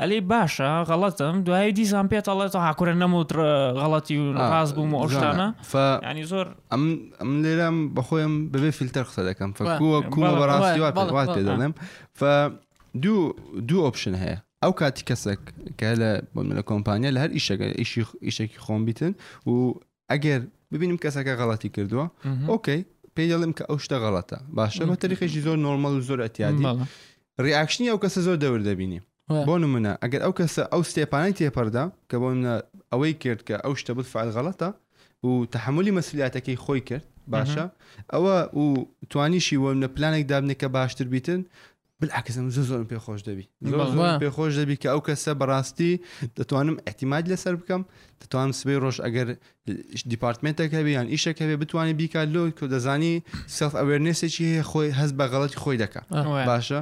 [0.00, 3.36] ئەلی باشە غەڵەتم دوایی دیزان پێێت ئەڵێت تا هاکوورە نەموتر
[3.80, 5.48] غەڵەتی و ڕاز بووم و ئۆشتانە
[6.10, 6.46] ینی زۆر
[7.22, 10.94] ئەم لێرەم بەخۆیم ببێ فیلتەر قسە دەکەم فکووە کومە بەڕاستی وات
[11.36, 11.72] پێ دەڵێم
[13.02, 13.18] دوو
[13.68, 15.40] دوو ئۆپشن هەیە ئەو کاتی کەسێک
[15.80, 16.10] کە لە
[16.58, 17.66] لە کۆمپانیا لە هەر ئیشەکە
[18.26, 19.12] ئیشێکی خۆم بیتن
[19.48, 19.52] و
[20.12, 20.40] ئەگەر
[20.72, 22.06] ببینیم کەسەکە غەڵەتی کردووە
[22.50, 22.80] ئۆکەی
[23.14, 26.64] پێی دەڵم کە ئەو شتە غەڵەتە باشە بە تەریخێکی زۆر نۆرمەل و زۆر ئەتیادی
[27.44, 29.00] ڕیاکشنی ئەو کەسە زۆر دەور دەبینی
[29.48, 32.54] بۆ نمونە ئەگەر ئەو کەسە ئەو سێپانای تێپەردا کە بۆ منە
[32.92, 34.68] ئەوەی کرد کە ئەو شتە بت فعل غەڵەتە
[35.26, 37.64] و تحملی مەسلیاتەکەی خۆی کرد باشە
[38.12, 38.64] ئەوە و
[39.10, 41.40] توانیشی وەمە پلانێک دابنێ کە باشتر بیتن
[42.00, 43.46] بالعکسم زۆ زۆرم پێخۆش دەبی
[44.22, 45.92] پێخۆش دەبی کە ئەو کەسە بەڕاستی
[46.36, 47.82] دەتوانم احتیماد لەسەر بکەم
[48.22, 49.28] دەتوانم سبەی ڕۆژ ئەگەر
[50.12, 53.14] دیپارتمنتەکە بێ یان ئیشەکە بێ بتوانێت بیکات لۆ کە دەزانی
[53.58, 56.06] سف ئەوێرنێسێکی هەیە خۆی هەست بە غەڵەتی خۆی دەکات
[56.48, 56.80] باشە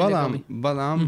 [0.00, 0.32] بەڵام
[0.64, 1.00] بەڵام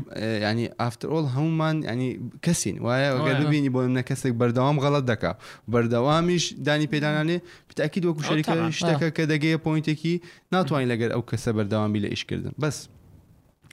[0.49, 2.11] ینی ئافترۆڵ هەمومان ینی
[2.45, 5.33] کەسین وایە ئەگەر ببینی بۆ منە کەسێک بەردەوام غەڵت دەکا
[5.73, 7.37] بەردەوامیش دانی پێدانانێ
[7.69, 10.15] پتاکی وەکو شەریکە شتەکە کە دەگەیە پوینتێکی
[10.53, 12.79] ناتوانین لەگەر ئەو کەسە بەردەوامی لە ئیشکردن بەس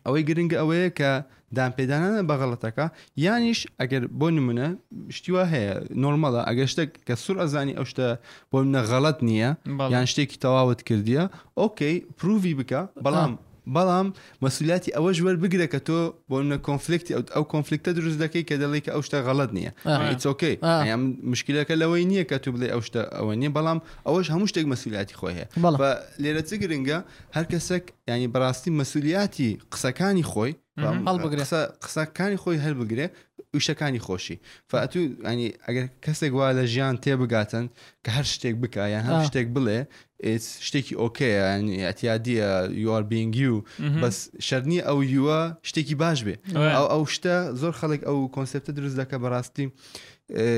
[0.05, 1.11] ئەوەی گرنگگە ئەوەیە کە
[1.57, 2.85] دامپێدانانە بەغەڵەتەکە
[3.25, 4.67] یانیش ئەگەر بۆ نمونە
[5.15, 8.07] شتیوە هەیە نۆرمەڵە ئەگە شتێک کە سوور ئەزانی ئەو شتە
[8.51, 9.49] بۆ منە غەڵەت نییە
[9.93, 11.23] یان شتێکی تەواوت کردیە
[11.59, 13.33] ئۆکەی پرووی بکە بەڵام
[13.73, 14.08] بەڵام
[14.45, 15.99] مەسولیاتی ئەوە ژوەر بگرە کە تۆ
[16.30, 19.71] بۆ منە کۆنفلیکتی ئەو کۆنفلیکتە دروست دەکەی کە دەڵی کە ئەو شتە غەڵت نییە
[20.30, 20.56] ئۆکەی
[21.34, 25.15] مشکلەکە لەوەی نییە کە تو بڵێ ئەو شتە ئەوە نیە بەڵام ئەوەش هەموو شتێک مەسولیاتی
[25.19, 25.47] خۆی هەیە
[26.23, 26.99] لێرە چ گرنگە
[27.36, 30.52] هەر کەسێک ینی بەڕاستی مەسولیاتی قسەکانی خۆی
[31.08, 33.08] هەڵبگرێسە قسەکانی خۆی هەر بگرێ
[33.58, 34.38] وشەکانی خۆشی
[34.71, 34.99] فەتو
[35.32, 37.65] ینی ئەگەر کەسێک وا لە ژیان تێبگاتن
[38.04, 39.80] کە هەر شتێک بکایان هەر شتێک بڵێ
[40.67, 41.43] شتێکی ئۆکەیە
[41.89, 42.49] ئەتیادیە
[42.86, 43.57] یوار بینگی و
[44.01, 46.36] بەس شەرنی ئەو یوە شتێکی باش بێ
[46.75, 49.65] ئەو ئەو شتە زۆر خەڵک ئەو کۆنسپتە دروست دەکە بەڕاستی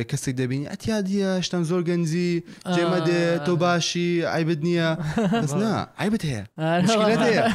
[0.10, 2.32] کەسێک دەبینی ئەتیادیە شتان زۆر گەنجی
[2.76, 4.90] جێمە دێ تۆ باشی ئایبت نییە
[5.64, 6.44] نا ئایبت هەیە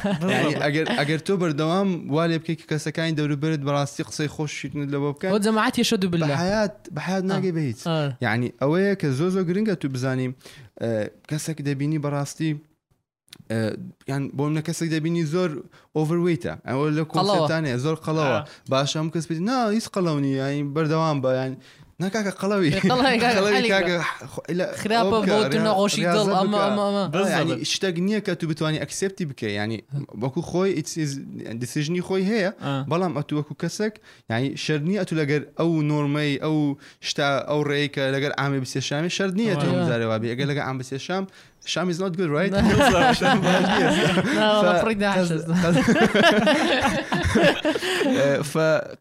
[0.66, 5.82] ئەگەر ئەگەر تۆ بەردەوام وا لێ بکەی کەسەکانی دەوروبرت بەڕاستی قسەی خۆشیتن لەوە بکەن جەماعاتی
[5.88, 7.80] شە دوو بلات بەحات ناگەی بە هیچ
[8.26, 10.32] یعنی ئەوەیە کە زۆ زۆ گرنگە تو بزانیم
[11.30, 12.50] کەسێک دەبینی بەڕاستی
[14.10, 15.50] یان بۆ منە کەسێک دەبینی زۆر
[15.96, 18.38] ئۆڤویتە ئەوە لە کۆڵانێ زۆر قەڵەوە
[18.70, 21.52] باشە ئەم کەس بێت نا هیچ قەڵەونی یانی بەردەوام بە یان
[22.00, 24.00] نا كاكا قلوي قلوي كاكا قلوي كاكا
[24.72, 29.84] خرابه بود نوغوشي دل اما اما اما يعني شتاقنيه كاتو بتواني اكسبتي بك يعني
[30.14, 30.98] بكو خوي اتس
[31.52, 32.82] ديسيجني خوي هي آه.
[32.82, 38.32] بلام اتو بكو كسك يعني شرني اتو لقر او نورمي او شتا او ريكا لقر
[38.38, 39.84] عامي بس الشام شرني اتو آه.
[39.84, 41.26] مزاري وابي اقل لقر عام بس الشام
[41.64, 42.52] Sham is not good, right?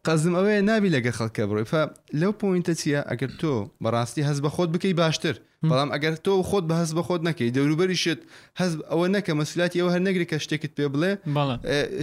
[0.04, 1.88] قەزم ئەوەیە نابی لەگە خەڵکە بڕۆی
[2.20, 5.34] لەو پوینتە چییە ئەگەر تۆ بەڕاستی هەز بە خۆت بکەی باشتر
[5.68, 8.20] بەڵام ئەگەر تۆ خۆت بە هەست بە خۆت نەکەی دەوروبەری شت
[8.60, 11.12] هەز ئەوە نەکە مەسلاتی ئەوە هەر نەگرێت کە شتێکت پێ بڵێ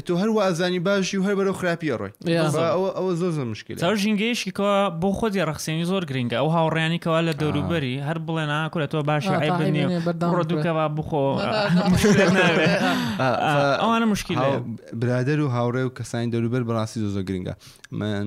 [0.08, 2.12] تۆ هەروە ئازانی باشی و هەر بەرەو خراپی ڕۆی
[2.46, 7.34] ئەوە ئەوە زۆر زە مشکل تا ژنگەیشکەوە بۆ خۆتی ڕخسیێنی زۆر گرنگە ئەو هاوڕیانیکەوە لە
[7.41, 9.26] دەوروبەری هەر بڵێ ناکورێت تۆ باش
[10.34, 11.24] ڕۆ دوکەوە بخۆ
[13.82, 14.36] ئەوانە مشکل
[15.02, 17.54] برادر و هاوڕێ و کەسانی دەوروبەر بەڕاستی زۆ زۆ گرنگە
[18.00, 18.26] من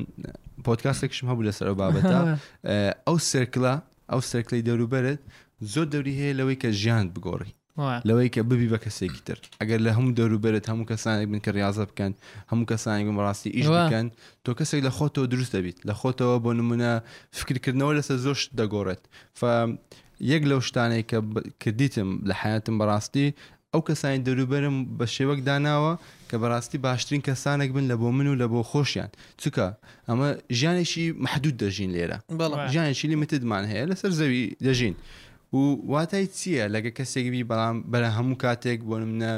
[0.67, 2.19] پۆتکاستێکشم هەبوو لەسەر بابەتە
[3.07, 3.75] ئەو سرکلا
[4.11, 5.21] ئەو سەرکلەی دەوروبەرت
[5.73, 7.53] زۆر دەوری هەیە لەوەی کە ژیان بگۆڕی
[8.09, 11.85] لەوەی کە ببی بە کەسێکی تر ئەگەر لە هەموو دەوروبەرت هەموو کەسانێک بن کە ریاضە
[11.91, 12.13] بکەن
[12.51, 14.07] هەموو کەسانێک بەڕاستی ئیش بکەن
[14.45, 16.93] تۆ کەسێک لە خۆتەوە دروست دەبیت لە خۆتەوە بۆ نمونە
[17.39, 19.03] فکرکردنەوە لەسەر زۆش دەگۆڕێت
[20.33, 21.09] یەک لەو شتانێک
[21.63, 23.29] کە دیتم لە حیاتم بەڕاستی
[23.75, 25.93] ئەو کەسانی دەروبەرم بە شێوەک داناوە
[26.29, 29.11] کە بەڕاستی باشترین کەسانێک بن لە بۆ من و لە بۆ خۆشیان
[29.43, 29.67] چکە
[30.09, 30.29] ئەمە
[30.59, 32.19] ژیانێکی محدود دەژین لێرە
[32.73, 34.95] ژیانێکی لیمتتمان هەیە لەسەر زەوی دەژین
[35.57, 35.59] و
[35.93, 39.33] واتای چییە لەگە کەسێکی بەڵام بەرە هەموو کاتێک بۆ منە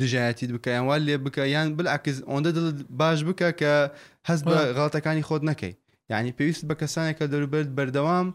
[0.00, 2.64] دژایەتیت بکەیان وا لێ بکە یان بلعکس ئۆندە دڵ
[3.00, 3.72] باش بکە کە
[4.28, 5.74] هەست بە غڵاتەکانی خۆت نەکەی
[6.12, 8.26] یعنی پێویست بە کەسانێک کە دەروبرد بەردەوام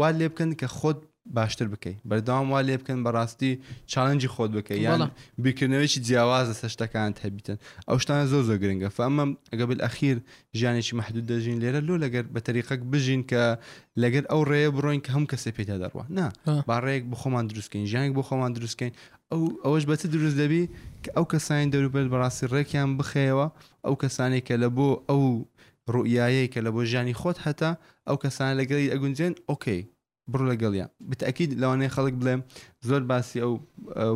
[0.00, 0.98] وا لێ بکەن کە خۆت
[1.34, 3.52] باشتر بکەیت بەرداوام وا لێ بکەن بەڕاستی
[3.92, 5.02] چالنجی خۆت بکەیت یان
[5.46, 7.56] بیکردنەوەیکی جیاوازە سە شتەکانت هەبیتن
[7.88, 10.16] ئەو شتانە زۆ زۆ گرنگە فەمە ئەگە بل ئەخیر
[10.58, 13.42] ژیانێکی محدود دەژین لێرە لۆ لەگەر بە تەریقەک بژین کە
[14.02, 16.26] لەگەر ئەو ڕێە بڕۆین کە هەم کەسە پێدا دەڕوە نا
[16.68, 18.92] باڕێک بۆ خۆمان دروستکەین ژیانێک بۆ خۆمان دروستکەین
[19.32, 20.62] ئەو ئەوەش بەچ دروست دەبی
[21.02, 23.46] کە ئەو کەسانی دەروبێت بەڕاستی ڕێکیان بخەیەوە
[23.86, 25.22] ئەو کەسانی کە لە بۆ ئەو
[25.94, 27.70] ڕوئایەی کە لە بۆ ژیانی خۆت هەتا
[28.08, 29.82] ئەو کەسان لەگەری ئەگونجێن ئۆکەی
[30.32, 32.40] بڕ لەگەڵە بتەکیید لەوانەیە خەڵک بڵێم
[32.88, 33.52] زۆر باسی ئەو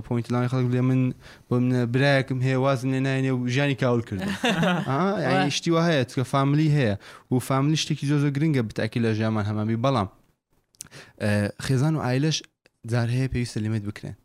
[0.06, 1.00] پوینتلانی خەڵک بڵێ من
[1.48, 4.20] بۆ منە برایەکم هەیە وازن لێ نایێنێ و ژانی کاول کرد
[5.50, 6.94] یشتی وا هەیە کە فامیلی هەیە
[7.32, 10.08] و فامیلی شتێکی زۆ زۆ گرنگە بتەکی لە ژیامان هەمامی بەڵام
[11.66, 12.38] خێزان و ئایلش
[12.90, 14.16] جار هەیە پێویستە لێمێت بکرێن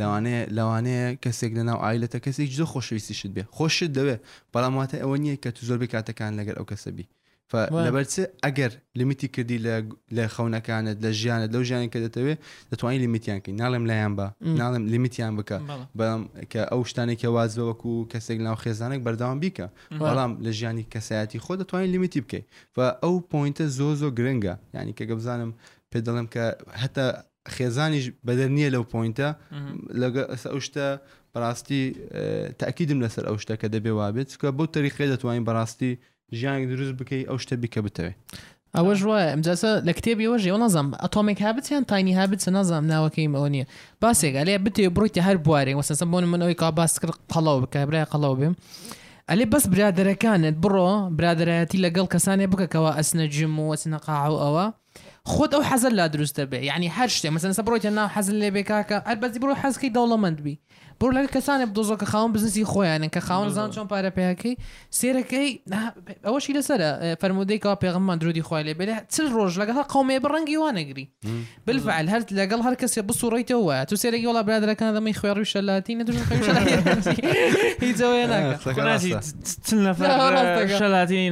[0.00, 4.16] لەوانەیە لەوانەیە کەسێک لەناو ئایلەتە کەسێک زۆ خۆشویستی شت بێ خۆشت دەوێ
[4.52, 7.06] بەڵاماتە ئەوە نییە کە تو زۆر بکاتەکان لەگەر ئەو کەسەبی
[7.54, 8.04] لەبەر
[8.44, 9.58] ئەگەر لمیتی کردی
[10.16, 12.38] لە خەونەکانت لە ژیانت لەو ژیانی کە دەتەوێت
[12.72, 14.26] دەتوانین لیمیتیانکەی ناڵم لایان بە
[14.60, 15.58] ناڵم لیمیتیان بکە
[15.98, 19.66] بەڵام کە ئەو شتانێک کەواز بەوەکو کەسێک ناو خێزانێک بەرداوام بیکە
[20.00, 24.94] بەڵام لە ژیانی کەسایەتی خۆ دەتوانین لیمیتی بکەیت و ئەو پوینتە زۆ زۆ گرنگە ینی
[24.98, 25.50] کە گەبزانم
[25.90, 26.44] پێ دەڵم کە
[26.82, 27.06] هەتا
[27.54, 29.28] خێزانیش بەدەر نییە لەو پوینتە
[30.02, 30.86] لەگە ئەو شتە
[31.32, 31.82] بەڕاستی
[32.60, 35.92] تاکیدم لەسەر ئەو شتەکە دەبێ وابێت چکە بۆ تەریخی دەتوانین بەڕاستی
[36.36, 38.12] ژیان دروست بکەی ئەو شتە بیکە بتەوێ
[38.76, 43.66] ئەوەش وایە ئەمجاسە لە کتێبیەوە ژێوە نازانم ئەتۆمێک هابتیان تاینی هابتە نازانام ناوەکەیم ئەو نیە
[44.02, 48.06] باسێک ئەلێ بتێ بڕیتی هەر بوارێ وەسەسە بۆن منەوەی کا باس کرد قەڵەوە بکە برای
[48.12, 48.54] قەڵەوە بێم.
[49.30, 50.88] ئەلێ بەس برادەرەکانت بڕۆ
[51.18, 54.66] برادایەتی لەگەڵ کەسانێ بکەکەەوە ئەسنە جم و وەچنە قاع و ئەوە
[55.32, 58.48] خۆت ئەو حەزل لا دروستە بێ یعنی هەر شتێ مەسەن سە بڕۆیتە ناو حەزل لێ
[58.56, 60.54] بێکاکە ئەر بەزی بڕۆ حەزکەی دەوڵەمەند بی
[61.00, 64.56] بور كسانه بدوزو كخاون بزنسی خۆیانن يعني كخاون زان چۆن پارە پێەکەی
[65.00, 65.50] سێرەکەی
[66.26, 66.90] ئەوەشی لەسرە
[67.22, 71.06] فەرمودەیەوە پێغممان درودی خوای لێ بێ چل قومي لەگەڵ وانا بڕەنگی بالفعل
[71.66, 76.16] بلفعل لا قال هركس کەسێ ريته هو تو سێرەی وڵا برادەکان دەمەی خوێڕوی شەلاتی نەدوژ
[77.82, 78.22] هیچەوەی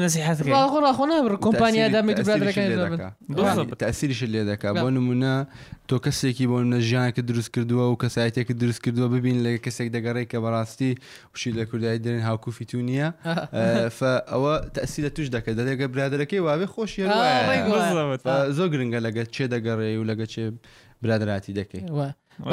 [0.02, 5.34] نەسیحەتخۆنا بڕ کۆمپانیا دامێت برادەکان تاسیریش لێ دەکات بۆ نمونە
[5.90, 9.88] تۆ کەسێکی بۆ نە ژیانکە دروست کردووە كردوا وكسايتك دروست كردوا ببين لە ئەگە کەسێک
[9.96, 10.92] دەگەڕێک کە بەڕاستی
[11.34, 13.08] وشی لە کوردایی دەێن هاوکوفی تو نییە
[14.32, 17.04] ئەوە تەسی لە توش دەکە دەگە برادەکەی واابێ خۆشی
[18.58, 20.44] زۆ گرنگە لەگە چێ دەگەڕێ و لەگە چێ
[21.02, 21.82] برادراتی دەکەی.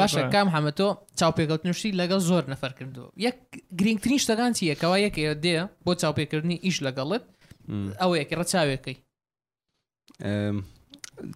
[0.00, 0.88] باشە کام هەمەتۆ
[1.20, 3.36] چاوپێکەوتنوشتی لەگەڵ زۆر نەفەر کردو یەک
[3.78, 5.14] گرنگترین شتەکان چیەکەەوە یەک
[5.44, 5.54] دێ
[5.86, 7.24] بۆ چاوپێکردنی ئیش لەگەڵت
[8.00, 8.96] ئەو یەکی ڕەچاوێکەکەی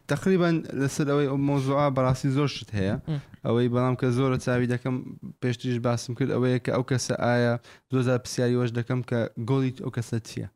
[0.08, 2.94] تقریبان لەسەر ئەوەی ئەو مۆزوعا بەڕاستی زۆر شت هەیە
[3.46, 4.94] ئەوەی بەڵام کە زۆرە چاوی دەکەم
[5.42, 7.54] پێشتریش باسم کرد ئەوەیە کە ئەو کەسە ئایا
[7.92, 10.48] زۆرزار پرسیاری وەش دەکەم کە گۆڵی ئەو کەسە چییە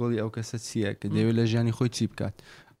[0.00, 2.34] گۆڵی ئەو کەسە چییە کە دەوێت لە ژیانی خۆی چی بکات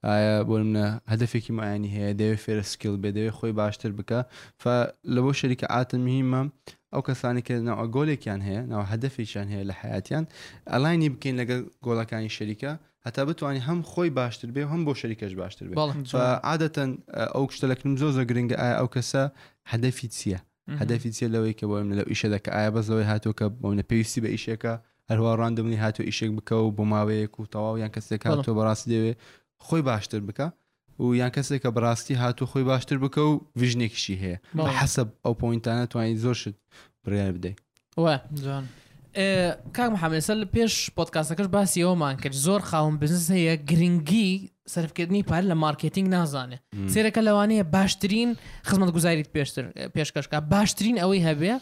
[0.06, 4.20] ئایا بۆ منە هەدفێکی مایانی هەیە دەوێت فێرە سکیل بێ دەوێت خۆی باشتر بکە
[5.14, 6.42] لە بۆ شەریکە ئاتن میمە
[6.94, 10.24] ئەو کەسانی کە ناوە گۆلێکیان هەیە ناوە هەدفێکیان هەیە لە حیاتیان
[10.72, 12.72] ئەلاینی بکەین لەگەڵ گۆڵەکانی شەریکە
[13.06, 15.74] ئەتا بتوانانی هەم خۆی باشتر بێ هەم بۆ شەریکەش باشتر بێ
[16.50, 16.90] عادەتەن
[17.34, 19.22] ئەو کشتە لەکنم زۆ زە گرنگگە ئایا ئەو کەسە
[19.72, 20.38] هەدەفی چییە
[20.80, 24.72] هەدەفی چیە لەوەی کە بۆم لە ئیشە دەکە ئایا بەزەوەی هاتوکە بۆمە پێویستی بە ئیشەکە
[25.10, 29.12] هەروە ڕاندەمنی هاتو ئیشێک بکە و بۆ ماوەیەک و تەواو یان کەسێک هاتۆ بەڕاستی دەوێ
[29.66, 30.46] خۆی باشتر بکە
[31.02, 34.38] و یان کەسێک کە بەڕاستی هاتو خۆی باشتر بکە و وژنێکشی هەیە
[34.80, 36.56] حەسب ئەو پوینتانە توانانی زۆر شت
[37.04, 37.56] بڕیار بدەیت.
[39.16, 44.30] کاک محەمێسەل پێش پۆتکاسەکەش باسی ئەومان کرد زۆر خاوم بزنس هەیە گرنگی
[44.72, 46.58] سەرفکردنی پار لە مارکتینگ نازانێ
[46.92, 48.30] سێرەکە لەوانەیە باشترین
[48.68, 49.64] خزمەت گوزاریت پێشتر
[49.96, 51.52] پێشکەشکە باشترین ئەوەی هەبێ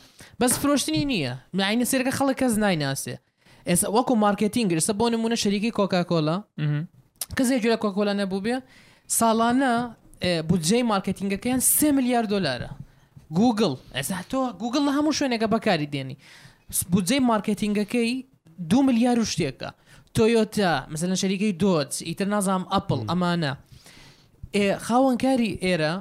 [0.41, 3.17] بەس فرۆشتنی نییە معینە سێرەکە خەڵک کەس نایناسێ
[3.69, 6.37] ئێستا وەکو مارکتینگ ئێستا بۆ نمونە شەریکی کۆکاکۆلا
[7.37, 8.57] کەسێک جوێ کۆکۆلا نەبوو بێ
[9.19, 9.73] ساڵانە
[10.49, 12.71] بودجەی مارکتینگەکەیان سێ میلیارد دلارە
[13.39, 16.17] گوگل ئەسا تۆ گوگل لە هەموو شوێنێکە بەکاری دێنی
[16.71, 18.25] سبوجەی مارکتینگەکەی
[18.71, 19.71] دو ملیار و شتێکە
[20.15, 23.53] تۆیۆتا مثلەن شەریکەی دۆت ئیتر نازام ئەپل ئەمانە
[24.87, 25.93] خاوەنکاری ئێرە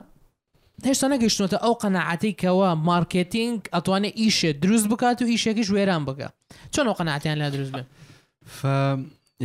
[0.87, 6.27] هێشتا نەگەشتنەوە ئەو قەنەعاتی کەەوە مارکتینگ ئەتوانێت ئیشێ دروست بکات و ئیشێکیش وێران بگە
[6.73, 7.81] چۆن ئەو قەنعاتیان لا دروست بێ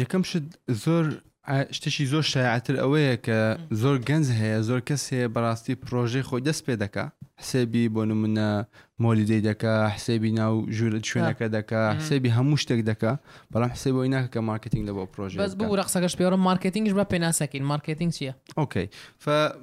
[0.02, 0.44] یەکەم شت
[0.84, 1.04] زۆر
[1.76, 3.38] شتشی زۆر شایعتر ئەوەیە کە
[3.80, 7.06] زۆر گەنج هەیە زۆر کەس هەیە بەڕاستی پرۆژەی خۆی دەست پێ دەکا
[7.42, 8.48] حسێبی بۆ نمونە
[9.04, 13.12] مۆلیدەی دەکا حسێبی ناو ژورت شوێنەکە دەکا حسێبی هەموو شتێک دەکا
[13.52, 17.62] بەڵام حسێ بۆی ناکە مارکتینگ لە بۆ پرۆژ بەس بوو رەخسەکەش پێوەرم مارکتینگش بە پێناسەکەین
[17.72, 18.86] مارکتینگ چییە؟ ئۆکەی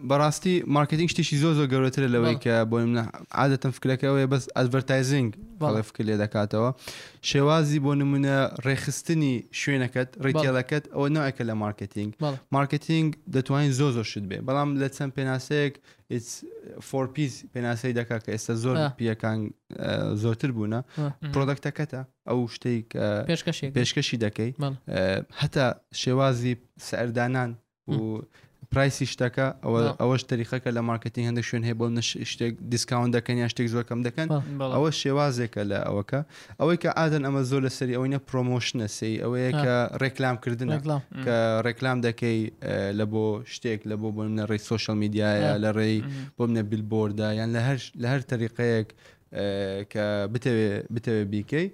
[0.09, 3.03] بەڕاستی مارکتینگ شتیشی زۆ زۆ گەورەترە لەوەی کە بۆ منە
[3.39, 5.29] عادەتەن فکرەکەەوەی بەس ئەدڤەرتایزینگ
[5.61, 6.69] بەڵێ فکر لێ دەکاتەوە
[7.29, 12.11] شێوازی بۆ نمونە ڕێخستنی شوێنەکەت ڕێتیالەکەت ئەوە ناکە لە مارکتینگ
[12.55, 15.75] مارکتینگ دەتوانین زۆ زۆ شت بێ بەڵام لە چەند پێناسەیەک
[16.09, 19.39] فۆ پیس پێناسی دەکا کە ئێستا زۆر پیەکان
[20.23, 20.79] زۆرتر بوونە
[21.33, 22.87] پرۆدەکتەکەتە ئەو شتێک
[23.77, 24.51] پێشکەشی دەکەی
[25.41, 25.65] هەتا
[26.01, 26.53] شێوازی
[26.87, 27.51] سەردانان
[27.93, 27.97] و
[28.73, 31.85] پرایسی شتەکە ئەوە ئەوەش تەریخەکە لە مارکەتی هەندە شوێن هەیە بۆ
[32.31, 34.27] شتێک دیسکاون دەکەن یا شتێک زۆرکەم دەکەن
[34.75, 36.19] ئەوە شێوازێکە لە ئەوەکە
[36.59, 40.69] ئەوەی کە ئادەن ئەمە زۆر لە سەری ئەوەی نە پرۆمۆشنە سی ئەوەیە کە ڕێکلامکردن
[41.25, 42.39] کە ڕێکلام دەکەی
[42.99, 45.97] لە بۆ شتێک لە بۆ بۆ منە ڕێی سوۆشل میدیایە لە ڕێی
[46.37, 48.89] بۆ منە بیلبۆردا یان لە هەر لە هەر تەریقەیەک
[49.93, 50.05] کە
[50.95, 51.67] بتەوێ بیکەی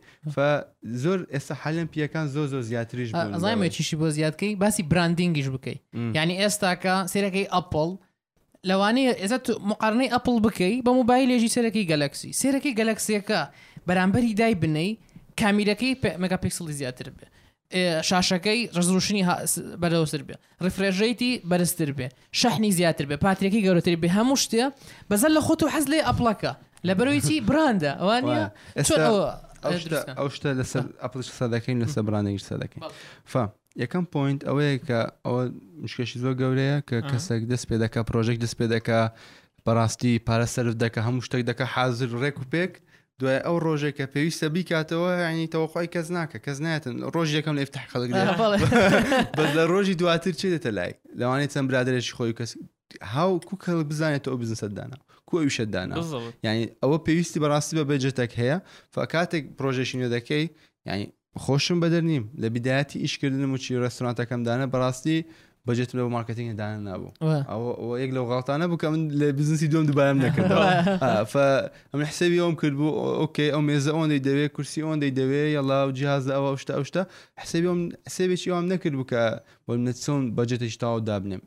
[1.04, 5.78] زۆر ئێستا حەلم پیەکان زۆ زۆ زیاتریش ئەزای چیشی بۆ زیاتکەی باسی براندینگیش بکەی
[6.18, 7.90] ینی ئێستاکە سێرەکەی ئەپل
[8.70, 13.40] لەوانەیە ئێستا مقارنەی ئەپل بکەی بە موبایلێژی سەرەکەی گەلەکسی سێرەکەی گەلەکسیەکە
[13.88, 14.90] بەرامبەری دای بنەی
[15.42, 15.92] کامیرەکەی
[16.24, 17.28] مەگاپیکسڵی زیاتر بێ
[18.10, 19.24] شاشەکەی ڕزروشنی
[19.82, 22.08] بەرەوسر بێ ڕفرێژیتی بەرزتر بێ
[22.40, 24.62] شەحنی زیاتر بێ پاتێکی گەورەتری بێ هەموو شتێ
[25.10, 26.54] بەزەر لە خۆت و حەز لێ ئەپلەکە
[26.88, 28.38] لە بەرەوەی چی براندە ئەوانە
[30.20, 32.82] ئەو شتە لەسەر ئەپش سەدەکەین لە سەبرانە هیچ سەدەکەین
[33.32, 33.50] فام
[33.84, 35.44] یەکەم پوینت ئەوەیە کە ئەوە
[35.84, 39.00] مشکێکی زۆر گەورەیە کە کەسێک دەست پێ دەکە پرۆژێک دەست پێ دەکە
[39.66, 42.72] بەڕاستی پارە سرف دەکە هەموو شتێک دەکە حازر ڕێک و پێک
[43.20, 47.82] دوای ئەو ڕۆژێک کە پێویستە بیکاتەوە ینی تەوەخوای کەس ناکە کەس ناتن ڕۆژیەکەم لە افتح
[47.94, 48.10] خەڵک
[49.38, 52.52] بەس لە ڕۆژی دواتر چی دێتە لای لەوانێت چەند برادێکی خۆی کەس
[53.14, 54.98] هاو کوکەڵ بزانێت ئەو بزنسەدانا
[55.32, 55.96] کوێویشتدانا
[56.48, 58.58] ینی ئەوە پێویستی بەڕاستی بە بەجێتێک هەیە
[58.96, 60.46] فکاتێک پرۆژێشینە دەکەی
[60.90, 61.06] ینی
[61.44, 65.18] خۆشم بەدەر نیم لە بیداەتی ئیشکردنم و چی ڕستۆرانتەکەمدانە بەڕاستی
[65.66, 70.12] بجيت بلو ماركتينغ دان نابو او ويقلو لو غلط انا بو كان بزنسي دوم دبا
[70.12, 71.38] امنا كدا ف
[71.96, 76.30] من حسابي يوم كل اوكي او ميزا اون دي كرسي اون دي دبي يلا وجهاز
[76.30, 79.14] او اشتا اشتا حسابي يوم حسابي شي يوم نكل بو ك
[79.70, 81.42] بنتسون بجيت اشتا ودابني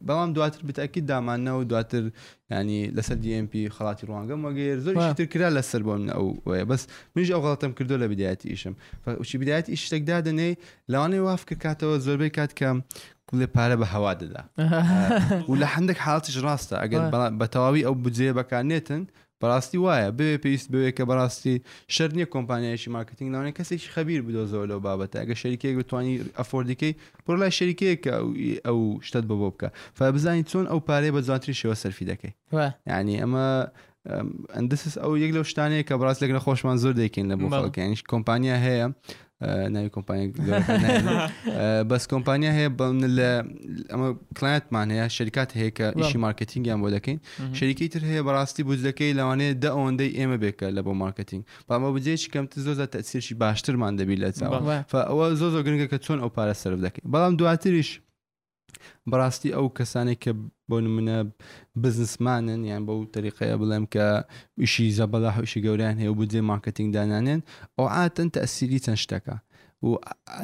[0.00, 2.10] بلام دواتر بتاكيد دام انا ودواتر
[2.50, 6.36] يعني لسر دي ام بي خلاتي روانغا ما غير زي شي تركرا لسر من او
[6.46, 11.54] بس من جا غلط ام كردو لبدايه ايشم فشي بدايه ايش تكدا دني لاني وافك
[11.54, 12.80] كاتو زربي كات كم
[13.30, 14.42] کوێ پارە بە هەوا دەدا
[15.50, 17.02] و لە هەندێک حالتیش ڕاستە ئەگەر
[17.40, 19.02] بە تەواوی ئەو بجێ بەکارنێتن
[19.40, 21.56] بەڕاستی وایە بێ پێویست بوێ کە بەڕاستی
[21.94, 26.92] شەر نییە کۆمپانیایشی مارکتنگ ناوانێت کەسێکی خەبیر بدۆ زۆر لەو بابەتە ئەگە شەریکەیە بتوانانی ئەفۆردیکەی
[27.26, 28.12] پڕ لای شەریکەیە کە
[28.66, 32.32] ئەو شتت بە بۆ بکە فە بزانین چۆن ئەو پارەیە بە زواتری شێوە سەرفی دەکەی
[32.92, 33.46] ینی ئەمە
[34.56, 38.02] ئەندسس ئەو یەک لەو شتانەیە کە بڕاست لەگەن خۆشمان زۆر دەیکەین لە بۆ خەڵکە ینیش
[38.12, 38.86] کۆمپانیا هەیە
[39.42, 43.26] ناوی کۆمپانیا بەس کۆمپانیا هەیە بەن لە
[43.92, 47.18] ئەمە کلایەتمان هەیە شەرکات هەیە کە ئیشی مارکتینگیان بۆ دەکەین
[47.58, 52.28] شەریکی تر هەیە بەڕاستی بودجەکەی لەوانەیە دە ئەوەندەی ئێمە بێکە لە بۆ مارکتینگ پامە بجێکی
[52.32, 54.58] کەم زۆر تەسیرشی باشترمان دەبی لە چاوە
[55.10, 57.90] ئەوە زۆ زۆ گرنگە کە چۆن ئەو پارە سرف دەکەین بەڵام دواتریش
[59.10, 60.32] بەڕاستی ئەو کەسانێک کە
[60.68, 61.16] بۆ نمونە
[61.82, 64.06] بزنسمانن یان بەو تریقەیە بڵێم کە
[64.62, 67.40] ئیشی زەبەڵا هەوشی گەوریان هەیە و بجێ مارکتنگ دانانێن
[67.76, 69.36] ئەو ئاتەن تەسیری چەند شتەکە
[69.84, 69.88] و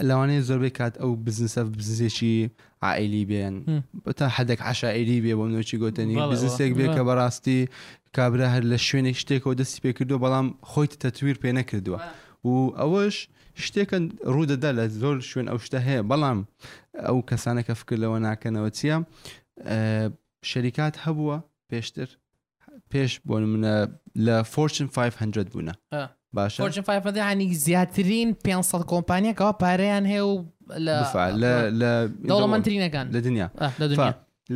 [0.08, 2.34] لەوانەیە زۆربەی کات ئەو بزنسە بزێکی
[2.84, 3.56] عائلی بێن
[4.04, 7.58] بەتا حدێک عشاعری بێ بۆ نوچی گوتنی بزنسێک بێ کە بەڕاستی
[8.16, 11.98] کابرا هەر لە شوێنێک شتێکەوە دەستی پێکردو بەڵام خۆی تەتویر پێ نەکردووە.
[12.46, 12.50] و
[12.80, 13.16] ئەوەش
[13.64, 13.98] شتێکە
[14.34, 16.38] ڕوودەدا لە زۆر شوێن ئەو شتە هەیە بەڵام
[17.06, 18.96] ئەو کەسانە کە فکر لەوە ناکەنەوە چییە
[20.50, 21.36] شەریکات هەبووە
[21.70, 22.08] پێشتر
[22.92, 23.74] پێش بۆ منە
[24.26, 25.74] لە فۆچن 500 بوونە
[26.36, 26.60] باشە
[27.30, 30.34] هەنی زیاترین 500 کۆمپانیەکەەوە پارەیان هەیە و
[31.78, 31.90] لە
[32.30, 33.48] دەوڵەمەندترینەکان لە دنیا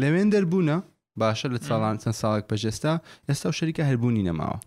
[0.01, 0.77] لەوێن دەربوونە
[1.23, 2.93] باشە لە ساڵان چەند ساڵێک بەجێستا
[3.29, 4.59] ئێستا و شەریکە هەربوونی نەماوە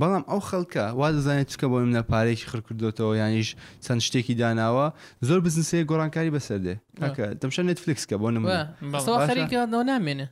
[0.00, 3.48] بەڵام ئەو خەڵکە وا دەزانێت چکە بۆ منە پارێکی خڕکردوتەوە یانیش
[3.84, 4.86] چەند شتێکی داناوە
[5.28, 10.26] زۆر بزنسەیە گۆڕانکاری بەسەردێ کاکە دەمشە نێتفلیکس کە بۆ نمە نامێنێ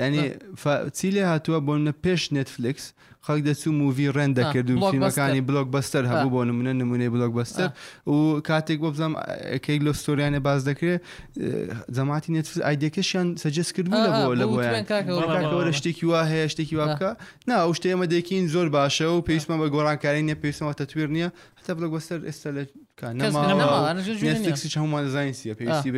[0.00, 0.22] ینی
[0.98, 2.86] چی لێ هاتووە بۆ منە پێش نتفلیکس
[3.26, 7.68] خەک دەچوو مووی ڕێندە کرد و فیلمەکانی بلوک بەستەر هەبوو بۆ نمونە نمونەی بلوک بەستەر
[8.14, 8.18] و
[8.48, 9.14] کاتێک بۆ بزانم
[9.66, 11.00] کەیک لە ستۆریانە باز دەکرێت
[11.96, 17.10] جەماتی نتفلیکس ئایدەکەشیان سەجست کردبوو لە بۆ لە بۆیانەوەرە شتێکی وا هەیە شتێکی وا بکە
[17.48, 21.28] نا ئەو شتێ ئەمە دەکەین زۆر باشە و پێویستمە بە گۆڕانکاری نیە پێویستەوە تەتویر نییە
[21.60, 22.62] هەتا بلوک بەستەر ئێستا لە
[23.20, 25.90] نەماکسی هەمومان زانسیە پێویستی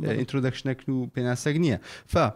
[0.00, 1.78] بە ئینترۆدەکشنەکن و پێناسەگ نییە
[2.12, 2.26] فا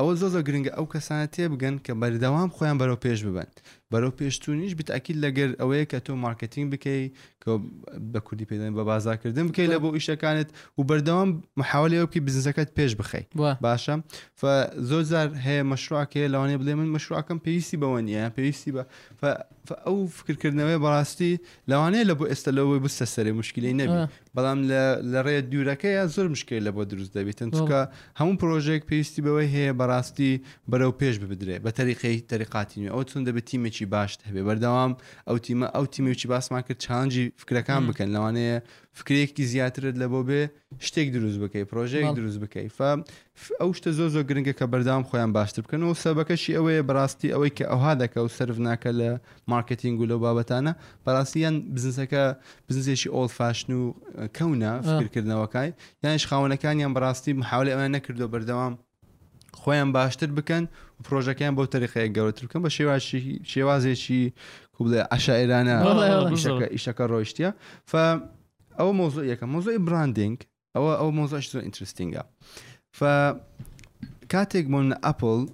[0.00, 3.48] ئەوە زۆ زۆ گرنگگە ئەو کەسانە تێ بگەن کە بەردەوام خۆیان بەرەو پێش ببن
[3.92, 7.02] بەرەو پێشتونیش بتاکیل لەگەر ئەوەیە کە تۆ مارکتینگ بکەی
[7.42, 7.48] کە
[8.12, 10.48] بە کوردی پێدەن بە بازاکردن بکەی لە بۆ ئیشەکانت
[10.78, 11.30] و بەردەوام
[11.60, 13.24] مححاولەیەکی بزنسەکەت پێش بخەی
[13.64, 13.94] باشە
[14.88, 18.72] زۆر زار هەیە مەشروعکێ لەوانێ بڵێ من مەشروعکەم پێویستی بەوە نیە پێویستی
[19.20, 19.30] بە
[19.84, 21.32] ئەو فکرکردنەوەی بەڕاستی
[21.70, 23.98] لەوانەیە لە بۆ ئێستا لەوەی بستە سەری مشکلی نەبی
[24.34, 24.58] بەڵام
[25.12, 27.80] لە ڕێ دوورەکەیە زۆر مشکل لە بۆ دروست دەبێتن چکە
[28.20, 30.32] هەموو پرۆژێک پێویستی بەوەی هەیە بەڕاستی
[30.70, 34.92] بەرەو پێش ببدرێ بە تەریقی تەریقاتی نوێ ئەو چون دەبێت تیمێکی باش هەبێ بەردەوام
[35.28, 38.58] ئەو تیمە ئەو تیمێکی باسمان کرد چانجی فکرەکان بکەن لەوانەیە
[38.98, 40.42] فکرێکی زیاترت لە بۆ بێ
[40.86, 42.98] شتێک دروست بکەی پرۆژەیەک دروست بکەی فام
[43.60, 47.52] ئەو شتە زۆ زۆ گرنگگە کە بەردام خۆیان باشتر بکەن و سەبەکەشی ئەوەیە بەڕاستی ئەوەی
[47.56, 49.10] کە ئەوها دەکە و سرف ناکە لە
[49.52, 50.72] مارکتینگ و لەو بابەتانە
[51.06, 52.22] بەڕاستیان بزنسەکە
[52.68, 53.82] بزنسێکی ئۆل فاشن و
[54.36, 55.68] کەونە فکرکردنەوەکای
[56.04, 58.72] یانش خاونەکانیان بەڕاستی محاولی ئەوان نەکردو بەردەوام
[59.60, 60.64] خۆیان باشتر بکەن
[60.96, 62.70] و پرۆژەکەیان بۆ تەریخەیە گەورەتر بکەن بە
[63.52, 64.22] شێوازێکی
[64.76, 65.72] کوبڵێ عشاعێرانە
[66.74, 67.48] ئیشەکە ڕۆیشتە
[67.92, 67.94] ف
[68.80, 70.38] او موضوع يك موضوع براندينج
[70.76, 72.22] او او موضوع شتون انترستينغا
[72.92, 73.04] ف
[74.28, 75.48] كاتيك من ابل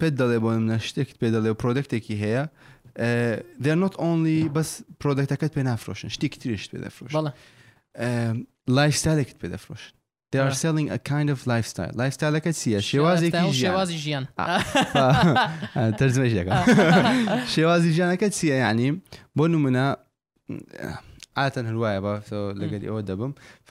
[0.00, 2.48] پداله بون نشتک پداله پرودکت کی هيا
[3.60, 7.32] they are not only بس پرودکت کت به نفروشن شتیک تریشت به نفروشن بله
[8.68, 9.92] لایف استایل کت به نفروشن
[10.36, 11.94] They are selling a kind of lifestyle.
[11.94, 14.28] Lifestyle کت سیه شوازی کی جیان شوازی جیان
[17.94, 19.00] جیان کت سیه یعنی
[19.36, 19.48] بو
[21.42, 23.32] ئاتەن هەروایە بافتەوە لەگەری ئەوە دەبم
[23.68, 23.70] ف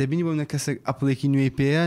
[0.00, 1.84] دەبینی بۆ منە کەسێک ئەپلێکی نوێی پێەیە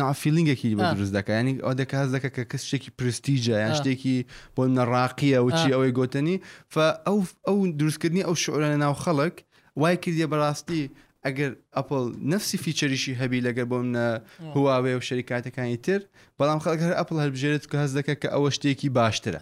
[0.00, 4.16] نافیلینگێکی بە دروست دەکە ینی ئەو دەکەس دەکە کە کەس شتێکی پرستیجە یان شتێکی
[4.56, 6.36] بۆ نەڕاقیە وچی ئەوەی گۆتنی
[6.74, 6.76] ف
[7.06, 9.34] ئەو ئەو دروستکردنی ئەو شعرە ناو خەڵک
[9.80, 10.82] وای کردیە بەڕاستی
[11.26, 14.06] ئەگەر ئەپل نفسی فیچەریشی هەبی لەگەر بۆ منە
[14.56, 16.00] هواوێ و شەریکاتەکانی تر
[16.38, 19.38] بەڵام خەڵک هەر ئەپل هەربژێت کە هەز دەکە کە ئەوە شتێکی باشترە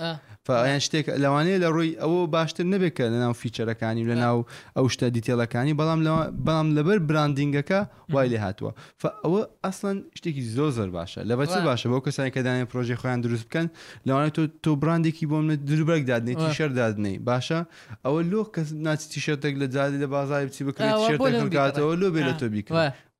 [0.47, 4.39] فیان شتێک لەوانەیە لە ڕووی ئەوە باشتر نبێکە لە ناو فیچەرەکانی لە ناو
[4.77, 6.01] ئەو شتە دیتێڵەکانی بەڵام
[6.47, 7.81] بەڵام لەبەر براندینگەکە
[8.13, 12.31] وای لێ هاتووە ف ئەوە ئەسڵەن شتێکی زۆ زەر باشە لە بەچ باشە بۆ کەسانی
[12.35, 13.67] کە دانێ پرۆژێ خۆیان دروست بکەن
[14.07, 17.61] لەوانێت تۆ تۆ براندێکی بۆ منە دربرێک دادنێ تیشەر دادنەی باشە
[18.05, 22.35] ئەوە لۆ کەس ناچی تیشەرێک لە جادی لە بازاری بچی بکرێت شێتەکەاتەوە لۆ بێ لە
[22.41, 22.73] تۆ بیکە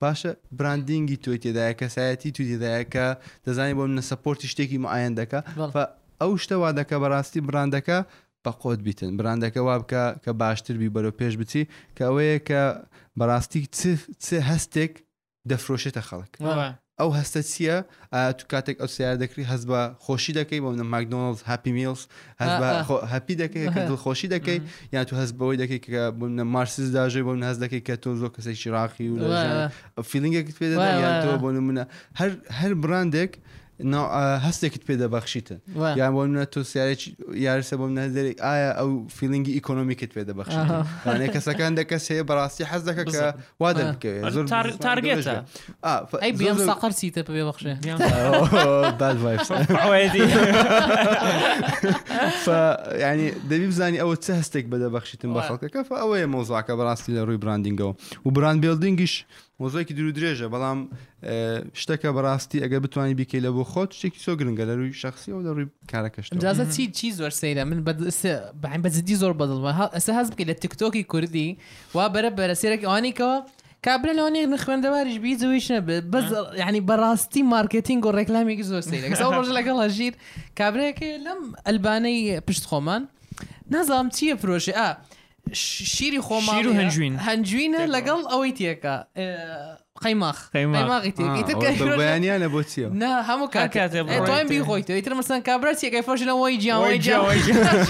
[0.03, 3.07] باشە براندینگی توی تێدایە کەسایەتی توی تێدایە کە
[3.47, 5.41] دەزانانی بۆ منە سەپۆرتی شتێکی معەن دەکە
[6.23, 7.99] ئەو شتەوا دەکە بەڕاستی براندەکە
[8.45, 11.63] بە قۆت بیتن براندەکە وا بکە کە باشتر بی بەرەو پێش بچی
[11.97, 12.63] کە ئەوەیە کە
[13.19, 13.61] بەڕاستی
[14.25, 14.93] چ هەستێک
[15.51, 16.33] دەفرۆشێتە خەڵک
[17.01, 17.77] ئەو هەستە چییە
[18.39, 22.03] تو کاتێک ئەو سیار دەکری هەست بە خۆشی دەکەی بۆ منە ماکنۆلز هەپی میلز
[23.15, 24.59] هەپی دەکەی کە دڵخۆشی دەکەی
[24.95, 28.11] یان تو هەست بەوەی دەکەی کە بنە مارسیز داژێ بۆ من هەست دەکەی کە تۆ
[28.21, 29.19] زۆ کەسێکی راقی و
[30.11, 30.67] فیلنگێکت پێ
[31.25, 31.85] تۆ بۆ منە
[32.61, 33.33] هەر براندێک
[33.83, 35.59] هەستێکت پێدەبەخشیتن
[36.01, 37.09] یان بۆ منە تۆسیارێکی
[37.47, 40.55] یارسە بۆم نەدەێک ئایا ئەو فیلنگی ئیکۆنمیکت پێدەبخش
[41.09, 43.25] یانێ کەسەکان دەکەس هەیە بەڕاستی حەز دەکە کە
[43.61, 44.45] وا دەکەوێت زۆر
[44.87, 45.35] تارگێتە
[46.39, 47.75] بێم ساقەرسیتە پێ بەخشێ
[53.03, 57.93] ینی دەبی بزانانی ئەوە چه هەستێک بەدەبخشیتن بە خەڵکەکە ئەوەیە مۆزاکە بەڕاستی لە ڕووی براندینگەوە
[58.27, 59.15] و براند بێلدینگیش
[59.63, 60.79] مۆزۆیکی درو درێژە بەڵام
[61.81, 65.43] شتەکە بەڕاستی ئەگە بتوانانی بتوانی لە بۆ خۆت شتێکی زۆ گرنگە لە ڕووی شخصی و
[65.47, 66.31] لە ڕووی کارەکەشت
[66.77, 67.81] چی چی زۆر سەیرە من
[68.63, 71.49] بەعین بەزدی زۆر بەدڵمە ئەسە هەز بکەیت لە تکتۆکی کوردی
[71.95, 73.37] وا بەرە بەرە سێرەی ئەوانێکەوە
[73.87, 75.17] کابرا لەوانەیە نخوێندەواریش
[76.63, 76.81] یعنی
[77.55, 80.15] مارکتینگ و ڕێکلامێکی زۆر سەیرە ئەسا لەگەڵ ژیر
[80.61, 83.03] کابراەکە لەم ئەلبانەی پشتخۆمان
[83.75, 84.75] نازام چییە فرۆشی
[85.93, 88.97] شیری خۆماڵ هەنجوین هەنجوینە لەگەڵ ئەوەی تێکە
[90.05, 92.17] قيماخ قيماخ قيماخ آه.
[92.37, 96.37] انا بوتسيو نا همو كاتب تو ام بي خويتو يتر مثلا كابرات يا كيفاش شنو
[96.45, 97.85] ويجا ويجا ويجا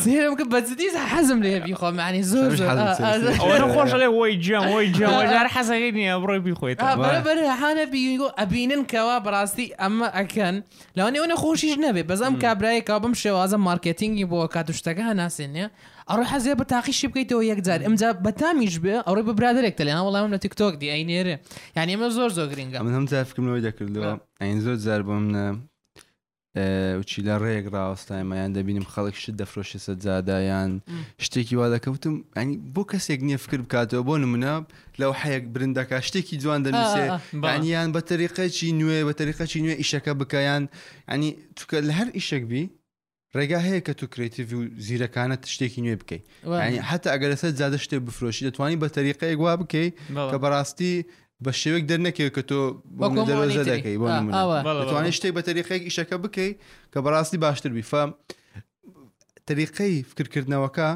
[0.00, 5.06] سير مكبات زديز حزم لي بي خو معني زور زور انا خوش عليه ويجا ويجا
[5.06, 5.18] آه، آه.
[5.18, 10.62] ويجا حس غيني برو بي خويتو برا برا حانا بي ابينن كوا براستي اما اكن
[10.96, 15.68] لو اني انا خوشي جنبي بس ام كابراي كابم شوازم ماركتينج بو كاتوشتاك هناسين
[16.10, 20.38] اروح ازي بتاخي شبكيتو يك زاد امزا بتاميش بي اروح ببرادرك تلي انا والله من
[20.40, 21.36] تيك تۆک دی ئەینێرە
[21.76, 25.24] یعنی ئمە زۆر زۆر گرنگە من هەم تافکردنەوەی دەکردەوە ئەین زۆر جار بۆم
[27.00, 30.70] وچی لە ڕێک ڕاوەستایمەیان دەبینم خەڵک شت دەفرۆشی سەجادایان
[31.24, 34.52] شتێکی وا دەکەوتم ئەنی بۆ کەسێک نییە فکر بکاتەوە بۆ نمونە
[35.00, 38.50] لەو حەیەک برندەکە شتێکی جوان دەنووسێیان بە تەریقەی
[38.80, 40.62] نوێ بە تەریقەی نوێ ئیشەکە بکەیان
[41.10, 42.62] ئەنی چکە لە هەر ئیشێک بی
[43.38, 46.22] ڕێگا هەیە کە تو کرێتیڤ و زیرەکانت شتێکی نوێ بکەیت
[46.90, 49.92] حتا ئەگەر لەسەر زیادە شتێ بفرۆشی دەتوانانی بە تەریقەیە گوا بکەیت
[50.32, 50.94] کە بەڕاستی
[51.44, 52.60] بە شێوێک دەرنەکەوێت کە تۆ
[53.28, 53.96] دەرۆزە دەکەی
[54.80, 56.56] دەتوانانی شتێک بە تەریقەیەک ئیشەکە بکەیت
[56.92, 58.10] کە بەڕاستی باشتر بیفام
[59.48, 60.88] تەریقەی فکرکردنەوەکە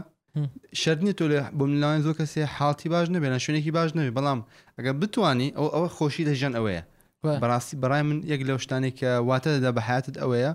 [0.82, 4.41] شەرنی تۆ لە بۆ منلاوان زۆ کەسێ حڵی باش نەبێنە شوێنێکی باش نەبێ بەڵام
[4.76, 6.82] ئەگەر بتانی ئەو ئەوە خۆشی لە ژەن ئەوەیە
[7.43, 10.53] بەڕاستی بەڕای من یەک لەو شتانێک کە واتە دەدا بە حاتت ئەوەیە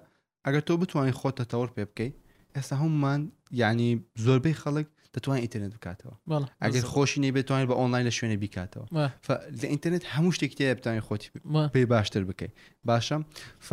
[0.47, 2.15] ئەگەر تۆ بتوانین خۆت تەتەور پێ بکەیت
[2.55, 3.21] ئێستا هەمومان
[3.61, 3.91] ینی
[4.25, 6.15] زۆربەی خەڵک دەتوان ئینترنت بکاتەوە
[6.63, 8.85] ئەگەر خۆشی نەی بتوانین بە ئۆنلاین لە شوێنە بیکاتەوە
[9.61, 11.29] لە ئینترنت هەموو شتێک تێ بتوانین خۆتی
[11.73, 12.53] پێی باشتر بکەیت
[12.89, 13.17] باشە
[13.67, 13.69] ف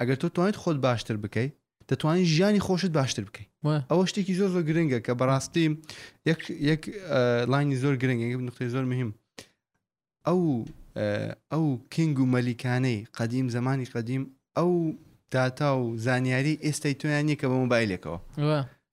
[0.00, 1.52] ئەگەر تۆ توانیت خۆت باشتر بکەیت
[1.90, 3.50] دەتوانین ژیانی خۆشت باشتر بکەیت
[3.90, 5.66] ئەوە شتێکی زۆر زۆر گرنگە کە بەڕاستی
[6.70, 6.82] یەک
[7.52, 9.10] لاینی زۆر گرنگ نقطەی زۆر مهم
[10.26, 10.40] ئەو
[11.52, 14.22] ئەو کنگ و مەلیکانەی قەدیم زمانی قەدیم
[14.58, 14.72] ئەو
[15.32, 18.18] داتا و زانیاری ئێستای تویان نیە کە بە مۆبایلێکەوە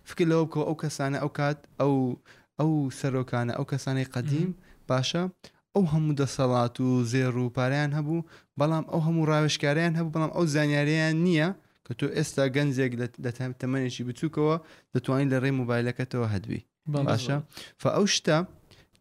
[0.10, 1.94] فکر لەوە بکە ئەو کەسانە ئەو کات ئەو
[2.60, 4.50] ئەو سەرۆکانە ئەو کەسانی قەدیم
[4.90, 5.24] باشە
[5.76, 8.26] ئەو هەموو دەسەڵات و زێر و پاریان هەبوو
[8.60, 11.50] بەڵام ئەو هەموو ڕاوشکاریان هەبوو بەڵام ئەو زانیاریان نییە
[11.86, 12.92] کە تۆ ئێستا گەنجێک
[13.62, 14.56] تەمەێکی بچووکەوە
[14.94, 16.62] دەتوانین لە ڕێ موبایلەکەتەوە هەدوی
[17.10, 17.38] باشە
[17.82, 18.38] ف ئەو شتە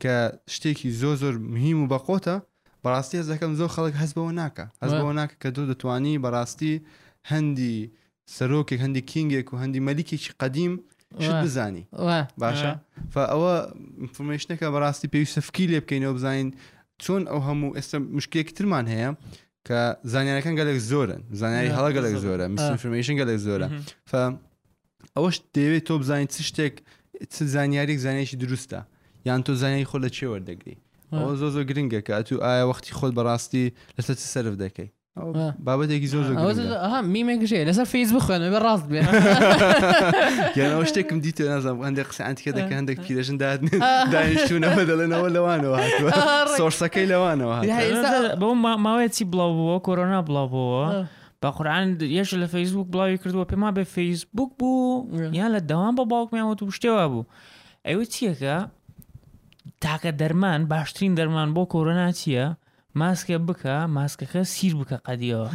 [0.03, 0.15] کە
[0.55, 2.37] شتێکی زۆ زۆر مهم و بەقۆتە
[2.85, 6.75] بەڕاستی هەز دەکەم زۆر خەڵک هەز بەوە ناکە هەز بەوە ناکە کە تۆ دەتوانی بەڕاستی
[7.31, 7.77] هەندی
[8.39, 10.73] سەرۆکێک هەندی کینگێک و هەندی مەلیکێکی قدیم
[11.45, 11.85] بزانی
[12.43, 12.71] باشە
[13.33, 13.55] ئەوە
[14.15, 16.49] فرمێشتەکە بەڕاستی پێویستە فکی لێ بکەینەوە بزانین
[17.05, 19.11] چۆن ئەو هەموو ئێستا مشکێک ترمان هەیە
[19.67, 19.81] کە
[20.13, 23.67] زانیانەکان گەلێک زۆرن زانیاری هەڵە گەلێک زۆرە میسیفرمێشن گەلێک زۆرە
[24.11, 24.13] ف
[25.17, 26.75] ئەوەش دەوێت تۆ بزانیت چ شتێک
[27.35, 28.81] چ زانیاریێک زانایکی دروستە
[29.29, 30.77] یان تۆ زانیای خۆ لە چێ وەردەگری
[31.19, 33.65] ئەوە زۆ زۆ گرنگە کە ئەتو ئایا وەختی خۆت بەڕاستی
[33.97, 34.89] لەسەر چ سرف دەکەی
[35.67, 36.25] بابەتێکی زۆر
[37.15, 39.05] میمێکژێ لەسەر فیس بخوێنەوە بە ڕاست بێن
[40.59, 45.77] یانەوە شتێکم دیتە نازانم هەندێک قسەانتیکە دەکە هەندێک پیرەژن دادنیشتونەوە دەڵێنەوە لەوانەوە
[46.59, 47.55] سۆرسەکەی لەوانەوە
[48.41, 48.53] بەو
[48.85, 50.83] ماوەیەی بڵاو بووە کۆرۆنا بڵاو بووە.
[51.43, 51.87] بە قورآان
[52.19, 54.85] یەش لە فەیسبوک بڵاوی کردووە پێما بە فەیسبوک بوو
[55.39, 57.27] یان لە داوام بە باوکمیانوە تو شتێوە بوو
[57.89, 58.57] ئەوە چیەکە
[59.85, 62.47] تاکە دەرمان باشترین دەرمان بۆ کۆرۆنا چییە؟
[63.01, 65.47] ماسکە بکە ماسکەکە سیر بکە قەدیەوە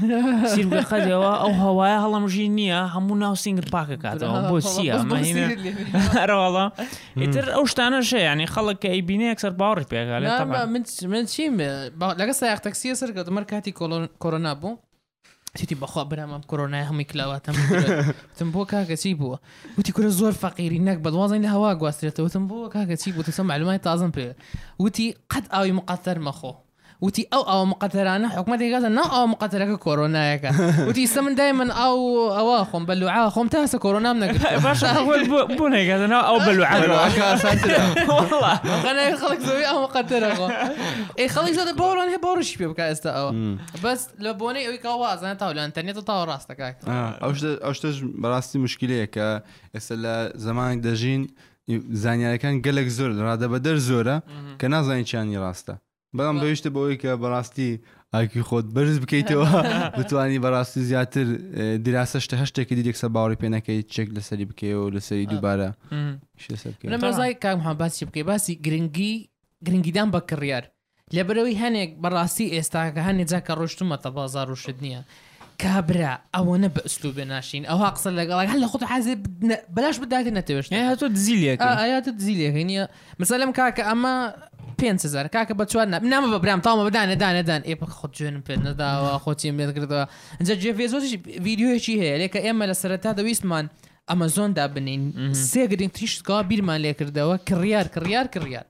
[0.56, 6.66] سیر بکە قەدەوە ئەو هەوایە هەڵەمژی نییە هەموو ناو سنگت پاکە کاتەوە بۆ سیەڕواڵە
[7.22, 10.28] ئیتر ئەو شتانە شەیانی خەڵک کە ئەیبینێ ئەکسەر باوەڕی پێگالێ
[11.14, 11.54] من چیم
[12.22, 13.72] لەگە سایق تەکسیە سەرکەوت مەر کاتی
[14.24, 14.76] کۆرۆنا بوو
[15.60, 19.38] سیتی بەخوا برامم کۆرۆنای هەمووی کلاواتەمتم بۆ کاکە چی بووە
[19.78, 23.78] وتی کورە زۆر فەقیری نەک بەدوازین لە هەوا گواسترێتەوەتم بۆ کاکە چی بوو تسە معلومای
[23.86, 24.26] تازم پێ
[24.84, 26.52] وتی قەت ئاوی مقاتەر مەخۆ
[27.04, 30.52] وتي او او مقتلانا حكمتي قالت انا او مقتلك كورونا يكا
[30.88, 36.38] وتي سمن دائما او بلو بلوعاخم تهس كورونا منك باش اول بوني قالت انا او
[36.38, 36.80] بلوعا
[38.18, 38.54] والله
[38.92, 40.50] انا خلق زوي او اخو
[41.20, 45.60] اي خلق زاد بورون هي بورش بيبك استا او بس لبوني ويكا واز انا تاول
[45.60, 49.42] انترنت تاو راستك آه، اوش اوش تج براستي مشكله كا
[49.78, 51.28] اسلا زمان دجين
[52.04, 54.16] زانیارەکان زور زۆر ڕادەبەدەر زۆرە
[54.62, 55.76] کە نازانانی چیانی ڕاستە
[56.18, 57.70] بەڵام بەویشتە بەوەی کە بەڕاستی
[58.14, 59.46] ئاکی خۆت بەرز بکەیتەوە
[59.98, 61.28] بتانی بەڕاستی زیاتر
[61.86, 65.70] دراسە شتە هەشتێکی دیێکسە باوەڕی پێەکەی چێک لەسەری بکەی و لەسەری دووبارە
[66.94, 69.14] لەمەزای کام ها باسی بکەی باسی گرنگی
[69.66, 70.66] گرنگیدان بە کڕیار
[71.16, 75.02] لەبەرەوەی هەنێک بەڕاستی ئێستا کە هەنێ جاکە ڕۆشتمەتە بازار و شت نییە
[75.60, 80.72] كابرا او انا باسلوب ناشين او اقصى لك هلا خذ حازي بدنا بلاش بدها نتوش
[80.72, 82.88] يعني إيه، هاتو تزيليا اه يا تزيليا يعني
[83.20, 84.36] مثلا كاكا اما
[84.80, 87.64] بين سيزار كاكا پێ هزار کاکە بە چوار نامە بە نعم، برام تاومە بدانە دانەدان
[87.64, 90.08] ئێ إيه، خۆت جوێن پێ نەداوە خۆتیم لێت کردەوە
[90.42, 93.66] ئەجا جێفێ زۆری ویددیوەکی هەیە لێکە ئێمە لە سەرەتا دەویستمان
[94.12, 98.64] ئەمەزۆندا بنین سێگرین تریشتگا بیرمان لێ دا کڕیار كريار كريار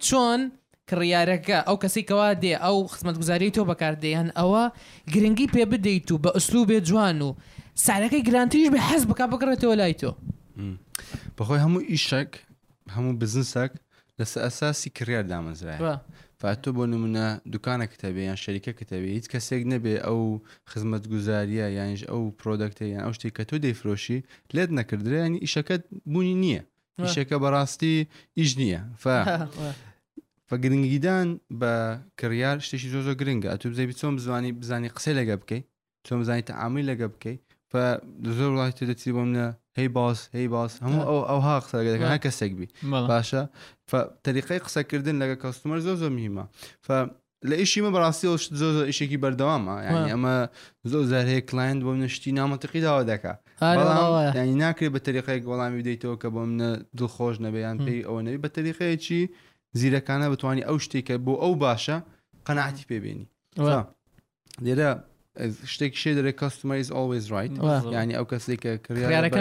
[0.00, 0.50] شلون
[0.90, 4.62] کڕیارەکە ئەو کەسێکەوە دێ ئەو خزمەتگوزاری تۆ بەکاردەیان ئەوە
[5.12, 7.30] گرنگی پێ بدەیت و بە ئەسلوب بێ جوان و
[7.86, 10.10] سارەکەی گرانتریش بە حەز بک بکڕێتەوە لای تۆ
[11.36, 12.30] بەخۆی هەموو ئیشک
[12.94, 13.72] هەموو بزنسەك
[14.18, 15.80] لەس ئەساسی کریار دامەزرای
[16.42, 20.18] فاتۆ بۆ نمونە دوکانەکە تەبێ یان شەریکەکە تەبێ هیچ کەسێک نەبێ ئەو
[20.70, 24.18] خزمەت گوزاریە یانش ئەو پرۆدەکتە یان ئەو شتێک کە تۆ دەیفرۆشی
[24.54, 25.82] لێت نەکردرێ ینی ئیشەکەت
[26.12, 26.62] بوونی نییە.
[27.04, 27.94] ئیشەکە بەڕاستی
[28.38, 28.80] ئیش نییە
[30.50, 31.28] بە گرنگیدان
[31.60, 31.72] بە
[32.20, 35.64] کڕیار شتێکی زۆ زۆ گرنگە ئە تو بزەی چۆن بزانانی بزانانی قسە لەگە بکەیت
[36.06, 37.40] چۆن بزانانی تەعامی لەگە بکەیت
[37.72, 37.82] بە
[38.38, 39.46] زۆر وڵاتی دەچی بۆ منە
[39.78, 42.66] هی باس هی باس هەموو ئەو ئەو ها قسەگەەکە هە کەسێک بی
[43.10, 43.42] باشە
[44.26, 46.44] تەریقی قسەکردن لەگە کەستمەر زۆ زۆ میمە
[47.50, 50.34] لە ئیشیمە بەڕاستی ئەو زۆ زۆ ئیشێکی بەردەوامە یعنی ئەمە
[50.92, 53.32] زۆ زارهەیە کلاینت بۆ منشتی نامەتەقی داوا دەکە
[54.40, 58.48] ینی ناکرێت بە تەریقەیەک وەڵامی بدەیتەوە کە بۆ منە دڵخۆش نەبیان پێی ئەوە نەوی بە
[58.56, 59.22] تەریقەیەکی
[59.80, 61.96] زیرەکانە بتانی ئەو شتێکە بۆ ئەو باشە
[62.46, 63.26] قەنعاتی پێبێنی
[64.66, 64.90] لێرە
[65.72, 67.52] شتێک شێ دەرێ کەستمەیز ئالوێز رایت
[67.98, 69.38] ینی ئەو کەسێکە کریارەکە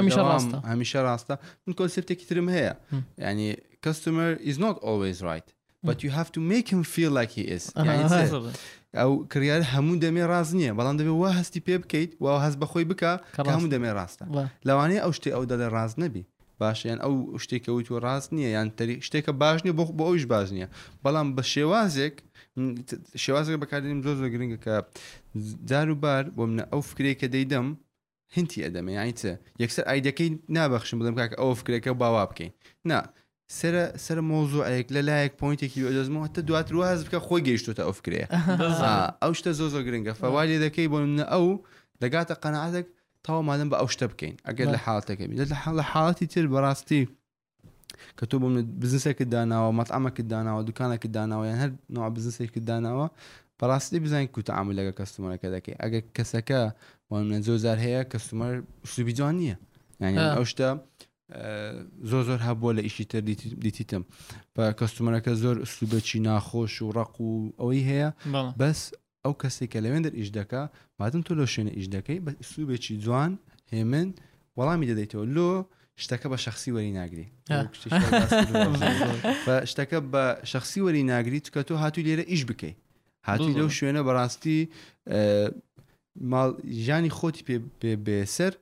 [0.72, 2.74] هەمیشە ڕاستە من کۆنسپتێکی ترم هەیە
[3.30, 3.50] ینی
[3.86, 5.48] کەستمەر is not always right
[5.88, 7.64] but you have to make him feel like he is
[9.00, 12.86] ئەو کریار هەموو دەمێ ڕاز نییە بەڵام دەبێت وا هەستی پێ بکەیت وا هەست بەخۆی
[12.92, 13.12] بکە
[13.52, 14.26] هەموو دەمێ ڕاستە
[14.68, 16.24] لەوانەیە ئەو شتێ ئەو دەدە ڕاز نەبی
[16.62, 17.14] باشیان ئەو
[17.45, 20.68] شتێکەوەی تۆ ڕاست نییە یان تەری شتێکە باش نیە بۆ بۆ ئەوش باش نییە
[21.03, 22.16] بەڵام بە شێوازێک
[23.24, 24.76] شێوازەکە بەکارێنیم زۆر زۆر گرنگە کە
[25.70, 27.68] جار و بار بۆ منە ئەو فکرێکە دەیدەم
[28.36, 29.32] هینتی ئەدەمە یانیتە
[29.64, 32.51] یەکسەر ئایدەکەی نابەخشم بدەم کاکە ئەو فکرێکە باوا بکەین
[32.89, 32.99] نا
[33.60, 38.22] سرە سەر مۆزوعەیەک لە لایەک پوینتێکی ئۆدەزمەوە تا دواتر واز بکە خۆی گەیشتوتە ئەو فکرێ
[39.24, 41.45] ئەو شتە زۆ زۆر گرنگە فەوالی دەکەی بۆ منە ئەو
[42.01, 42.88] دەگاتە قەنعاتێک
[43.26, 45.28] تاوامانم بە ئەو شتە بکەین ئەگەر لە حالاتەکەی
[45.80, 47.02] لە حاڵەتی تر بەڕاستی
[48.18, 48.48] کە تۆ بۆ
[48.82, 53.08] بزنسێکت داناوە مەتعمەکت داناوە دوکانەکە داناوە یان هەر نوع بزنسێکت داناوە
[53.60, 56.62] بەڕاستی بزانین کوتە ئاملەکە کەستمەرەکە دەکەی ئەگەر کەسەکە
[57.48, 58.54] زۆزار هەیە کەستمەر
[58.94, 59.56] سوبیجان نییە
[60.38, 60.70] ئەو شتە
[62.10, 63.22] زۆر زۆر هەبووە لە ئیشی تر
[63.66, 64.04] دیتیتم
[64.56, 68.08] بە کەستمەرەکە زۆر سوبەچی ناخۆش و ڕق و ئەوەی هەیە
[68.60, 68.80] بەس
[69.26, 70.62] ئەو کەسێک کە لەوێن دەر ئیش دەکە
[71.00, 73.32] ماتم تۆ لە شوێنە ئیش دەکەی بە سوبێکی جوان
[73.74, 74.08] هێمن
[74.58, 75.50] وەڵامی دەدەیتەوە لۆ
[76.04, 77.28] شتەکە بە شخصی وەری ناگری
[79.48, 82.78] بە شتەکە بە شخصی وەری ناگری کە تۆ هاتووی لێرە ئیش بکەیت
[83.28, 84.60] هاتووی لەو شوێنە بەڕاستی
[86.86, 87.44] ژانی خۆتی
[88.06, 88.54] بێسەر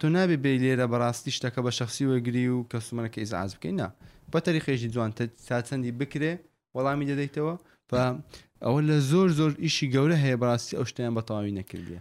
[0.00, 3.88] تۆ نابێ بێ لێرە بەڕاستی شتەکە بە شخصی وەگری و کەسومەکە ئیزعاز بکەین نا
[4.32, 5.10] بە تەریخێژی جوان
[5.46, 6.32] تا چەندی بکرێ
[6.74, 7.54] وەڵامی دەدەیتەوە
[7.92, 11.98] ئەوە لە زۆر زۆر ئیشی گەورە هەیە بەڕاستی ئەو شتیان بەتەواوی نەکردیە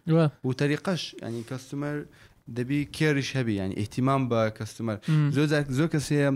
[0.48, 1.98] و تەریقەش ینی کەستمەر
[2.58, 4.98] دەبی کێریش هەبی یان ئیتیمان بە کەستمەر
[5.36, 6.28] زۆر زۆر کەسەیە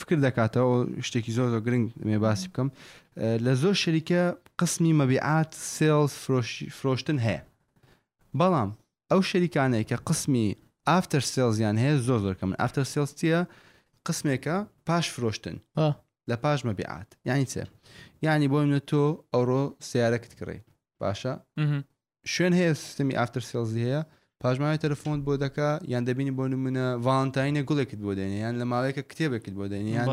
[0.00, 0.76] فکر دەکاتەوە
[1.06, 2.68] شتێکی زۆر زۆر گرنگ مێ باسی بکەم
[3.44, 4.20] لە زۆر شەریکە
[4.60, 6.12] قسمی مەبیعات سلس
[6.78, 7.40] فرۆشتن هەیە
[8.38, 8.70] بەڵام
[9.10, 10.46] ئەو شەریکانەیە کە قسمی
[10.88, 13.38] ئافتەر سلزیان هەیە زۆر زۆر کەم ئافتەر سلستیە
[14.06, 14.56] قسمێکە
[14.86, 15.56] پاش فرۆشتن
[16.30, 17.64] لە پاش مەبیعات یانی چێ
[18.22, 20.58] یعنی بۆ منە تۆ ئەوڕۆ سیارەکت کڕی
[21.02, 21.32] باشە
[22.32, 24.02] شوێن هەیە سیستمی ئافتر سێڵزی هەیە
[24.40, 29.02] پاژماوی تەلفۆن بۆ دەکا یان دەبینی بۆ نمونە ڤانتاینە گوڵێکت بۆ دێنێ یان لە ماوەیەکە
[29.10, 30.08] کتێبێکت بۆ دێنێ یان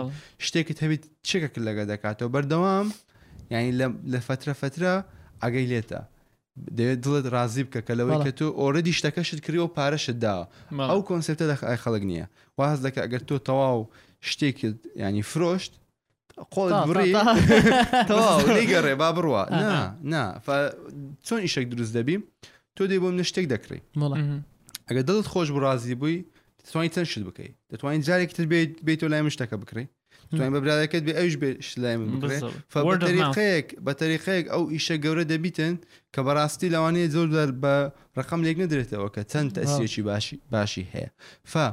[0.45, 2.87] شتێکت هەبیت چێکەکە لەگە دەکاتەوە بەردەوام
[3.53, 3.69] یعنی
[4.13, 4.93] لە فترە فترە
[5.43, 6.01] ئەگەی لێتە
[6.77, 10.43] دەوێت دڵت رازی بکە کە لەوەی کە تۆ ئۆرەدی شتەکەشت کردەوە پارەشت داوە
[10.89, 12.25] ئەو کۆنسپتە دەخ خەڵک نییە
[12.57, 13.79] واز دەکە ئەگەر تۆ تەواو
[14.29, 15.71] شتێکت ینی فرۆشت
[16.53, 17.13] خۆت بڕی
[18.09, 19.41] تەواوگەڕێ با بڕوە
[20.13, 20.23] نا
[21.27, 22.17] چۆن ئیشێک دروست دەبی
[22.75, 23.81] تۆ دەی بۆم نشتێک دەکڕی
[24.87, 26.17] ئەگە دڵت خۆش بڕازی بووی
[26.61, 28.45] دەتوانین چەند شت بکەیت دەتوانین جارێک تر
[28.85, 29.87] بێت تۆ لای من شتەکە بکڕی
[30.37, 35.73] توان بە برادەکەت بێ ئەوش بێشلای من بەریقەیەک بە تەریقەیەک ئەو ئیشە گەورە دەبیتن
[36.13, 37.75] کە بەڕاستی لەوانەیە زۆر دەر بە
[38.17, 41.09] ڕقم لێک نەدرێتەوە کە چەند تەسیەکی باشی باشی هەیە
[41.51, 41.65] فا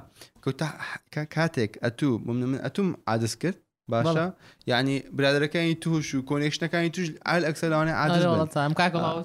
[0.45, 0.69] کەوتا
[1.37, 3.59] کاتێک ئەتوو من ئەتوم عادست کرد
[3.91, 4.33] باشا
[4.67, 8.95] يعني برادر كان يتوش وكونيكشن كان يتوش على الاكسل انا عاد جدا والله تمام كاك
[8.95, 9.17] آه.
[9.19, 9.23] ما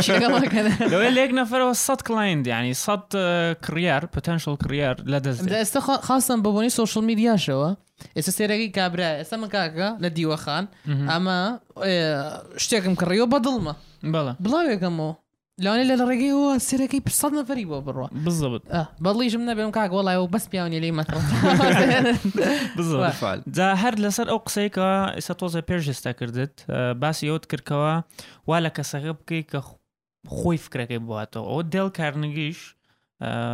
[0.00, 3.00] شيء كاك لو ليك نفر صد كلايند يعني صد
[3.68, 7.74] كرير بوتنشال كرير لا دز خاصه ببوني سوشيال ميديا شو
[8.18, 14.70] اس سي كابرا اس ما كاك لدي وخان اما آه، اشتاق مكريو بضلمه بلا بلا
[14.70, 15.14] يا كمو
[15.62, 18.64] لەوانێ لە ڕێگەیەوە سەرەکەی پرسەد نەفری بۆ بڕوە بزبت
[19.04, 21.16] بەڵیژم نەبێم کاک وڵای و بەس پیاونی لی مەتە
[23.56, 26.54] جا هەر لەسەر ئەو قسەیکە ئێستا تۆزە پێشستا کردت
[27.02, 27.94] باسی ئەوت کردکەوە
[28.48, 29.58] وا لە کەسەکە بکەی کە
[30.36, 32.58] خۆی فکرەکەی بواتەوە ئەو دڵ کارنگیش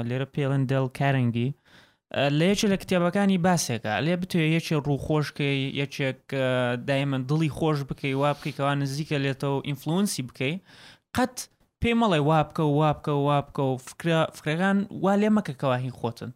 [0.08, 1.48] لێرە پێڵێن دڵ کارنگی
[2.38, 6.22] لە یەکێ لە کتێبەکانی باسێکە لێ بتێ یەکێ ڕووخۆشکەی یەکێک
[6.88, 10.54] دایمە دڵی خۆش بکەی وا بکەیکەوە نزیکە لێتەوە ئینفلوەنسی بکەی
[11.16, 11.36] قەت
[11.84, 13.78] پێمەڵێ وا بکە و وا بکە و وا بکە و
[14.36, 16.30] فکرەکان وا لێ مەکەکەوا هین خۆتن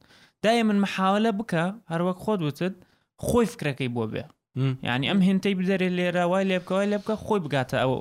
[0.44, 2.74] دایە من مححاولە بکە هەروەک خۆت وتت
[3.26, 4.24] خۆی فکرەکەی بۆ بێ
[4.88, 7.92] ینی ئەم هێنتەی بدەێت لێرە وای لێ بکەوای لێ بکە خۆی بگاتە ئەو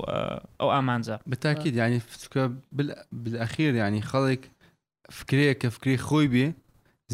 [0.62, 2.44] ئەو ئامانجە بتاکیید ینی فتکە
[3.24, 4.42] بالأخیر ینی خەڵێک
[5.18, 6.48] فکرەیە کە فکری خۆی بێ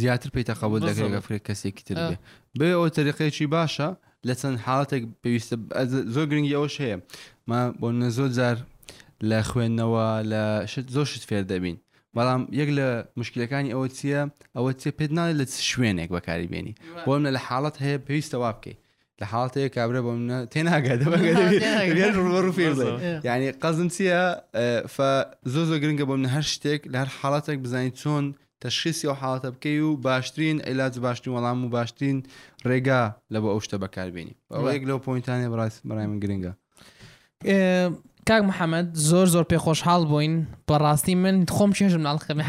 [0.01, 2.17] زیاتر پێی تەقبول دەگەی بە فکرێک کەسێکی تر بێ
[2.59, 3.89] بێ ئەو تەریقەیەکی باشە
[4.27, 5.55] لە چەند حالڵاتێک پێویستە
[6.13, 6.97] زۆر گرنگی ئەوش هەیە
[7.49, 8.57] ما بۆ نە زۆر جار
[9.29, 10.43] لە خوێندنەوە لە
[10.95, 11.77] زۆرشت فێر دەبین
[12.17, 12.87] بەڵام یەک لە
[13.19, 14.21] مشکلەکانی ئەوە چییە
[14.57, 16.73] ئەوە چێ پێت ناڵێت لە شوێنێک بەکاری بێنی
[17.05, 18.79] بۆ منە لە حاڵت هەیە پێویستەوا بکەیت
[19.21, 21.23] لە حڵاتەیە کابرا بۆ منە تێناگاتڕفی
[23.29, 24.21] یعنی قەزم چییە
[25.53, 28.25] زۆ زۆ گرنگە بۆ منە هەر شتێک لە هەر حڵاتێک بزانین چۆن
[28.63, 32.17] تەشخیسی و حڵاتە بکەی و باشترین ئەیلاج باشترین وەڵام و باشترین
[32.69, 33.03] ڕێگا
[33.33, 36.51] لە بۆ ئەو شتە بەکاربیێنی ئەوەیەک لەو پوینتانێ بڕاست بەڕای من گرنگە
[38.29, 40.35] کاک محەممەد زۆر زۆر پێ خۆشحاڵ بووین
[40.69, 42.43] بەڕاستی من خۆم چێژم ناڵخەمی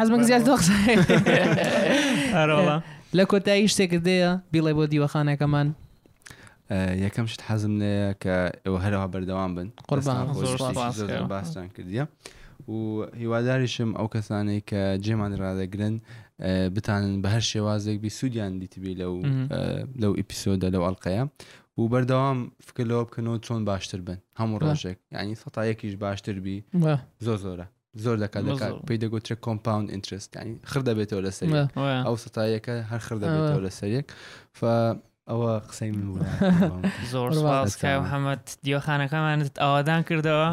[0.00, 0.54] حەزم زیات دۆ
[3.18, 5.68] لە کۆتایی شتێکت دەیە بیڵێ بۆ دیوەخانەکەمان
[7.04, 10.26] یەکەم شت حەزم لەیە کە ئێوە هەرەوە بەردەوام بن قوربان
[11.32, 12.04] باسان کردیە
[12.74, 12.78] و
[13.20, 15.94] هیواداریشم ئەو کەسانەی کە جێمان ڕادەگرن
[16.76, 19.14] بتانن بە هەر شێوازێک بی سوودیان دیتبی لەو
[20.02, 21.24] لەو ئیپیسۆدە لەو ئەڵلقەیە
[21.78, 26.56] و بەردەوام فکر لەوە بکەنەوە چۆن باشتر بن هەموو ڕۆژێک ینی سەتایەکیش باشتر بی
[27.24, 27.66] زۆر زۆرە
[28.04, 28.44] زۆر دەکات
[28.86, 31.48] پێی دەگوترێ کۆمپاون ئینترست ینی خر دەبێتەوە لە سەر
[32.06, 34.06] ئەو سەتایەکە هەر خر دەبێتەوە لە سەرێک
[35.30, 36.06] ئەوە قسەی من
[37.12, 37.30] زۆر
[38.12, 40.48] هەمەد دیۆخانەکەمانت ئاوادان کردەوە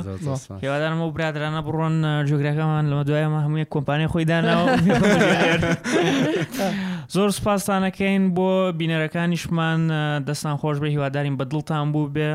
[0.63, 1.95] هێوادانەوە و برادرانە بڕۆن
[2.29, 4.65] جوگرەکەمان لەمە دوایەمە هەمووی کۆمپانی خۆیدانەوە
[7.13, 8.47] زۆر سپاسانەکەین بۆ
[8.79, 9.79] بینەرەکانیشمان
[10.27, 12.31] دەستان خۆش بە هیوادارین بە دڵتان بوو بێ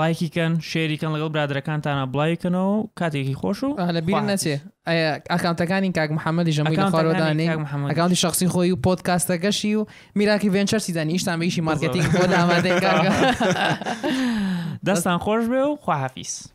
[0.00, 4.54] لایکیکەن شێریکەن لەگەڵ برادەکانتانە بڵایکەنەوە کاتێکی خۆش و لە بیر نەچێ
[5.34, 9.82] ئەکانتەکانی کاک محەممەدی ژەمەکانی شخصی خۆی و پۆتکاستەکەشی و
[10.14, 13.12] میراکی ڤێنچەرسی دانی ئیشتان بەیشی مارکەتینگ بۆ دامادەی کاگە
[14.88, 16.52] دەستان خۆش بێ و خواحافیس.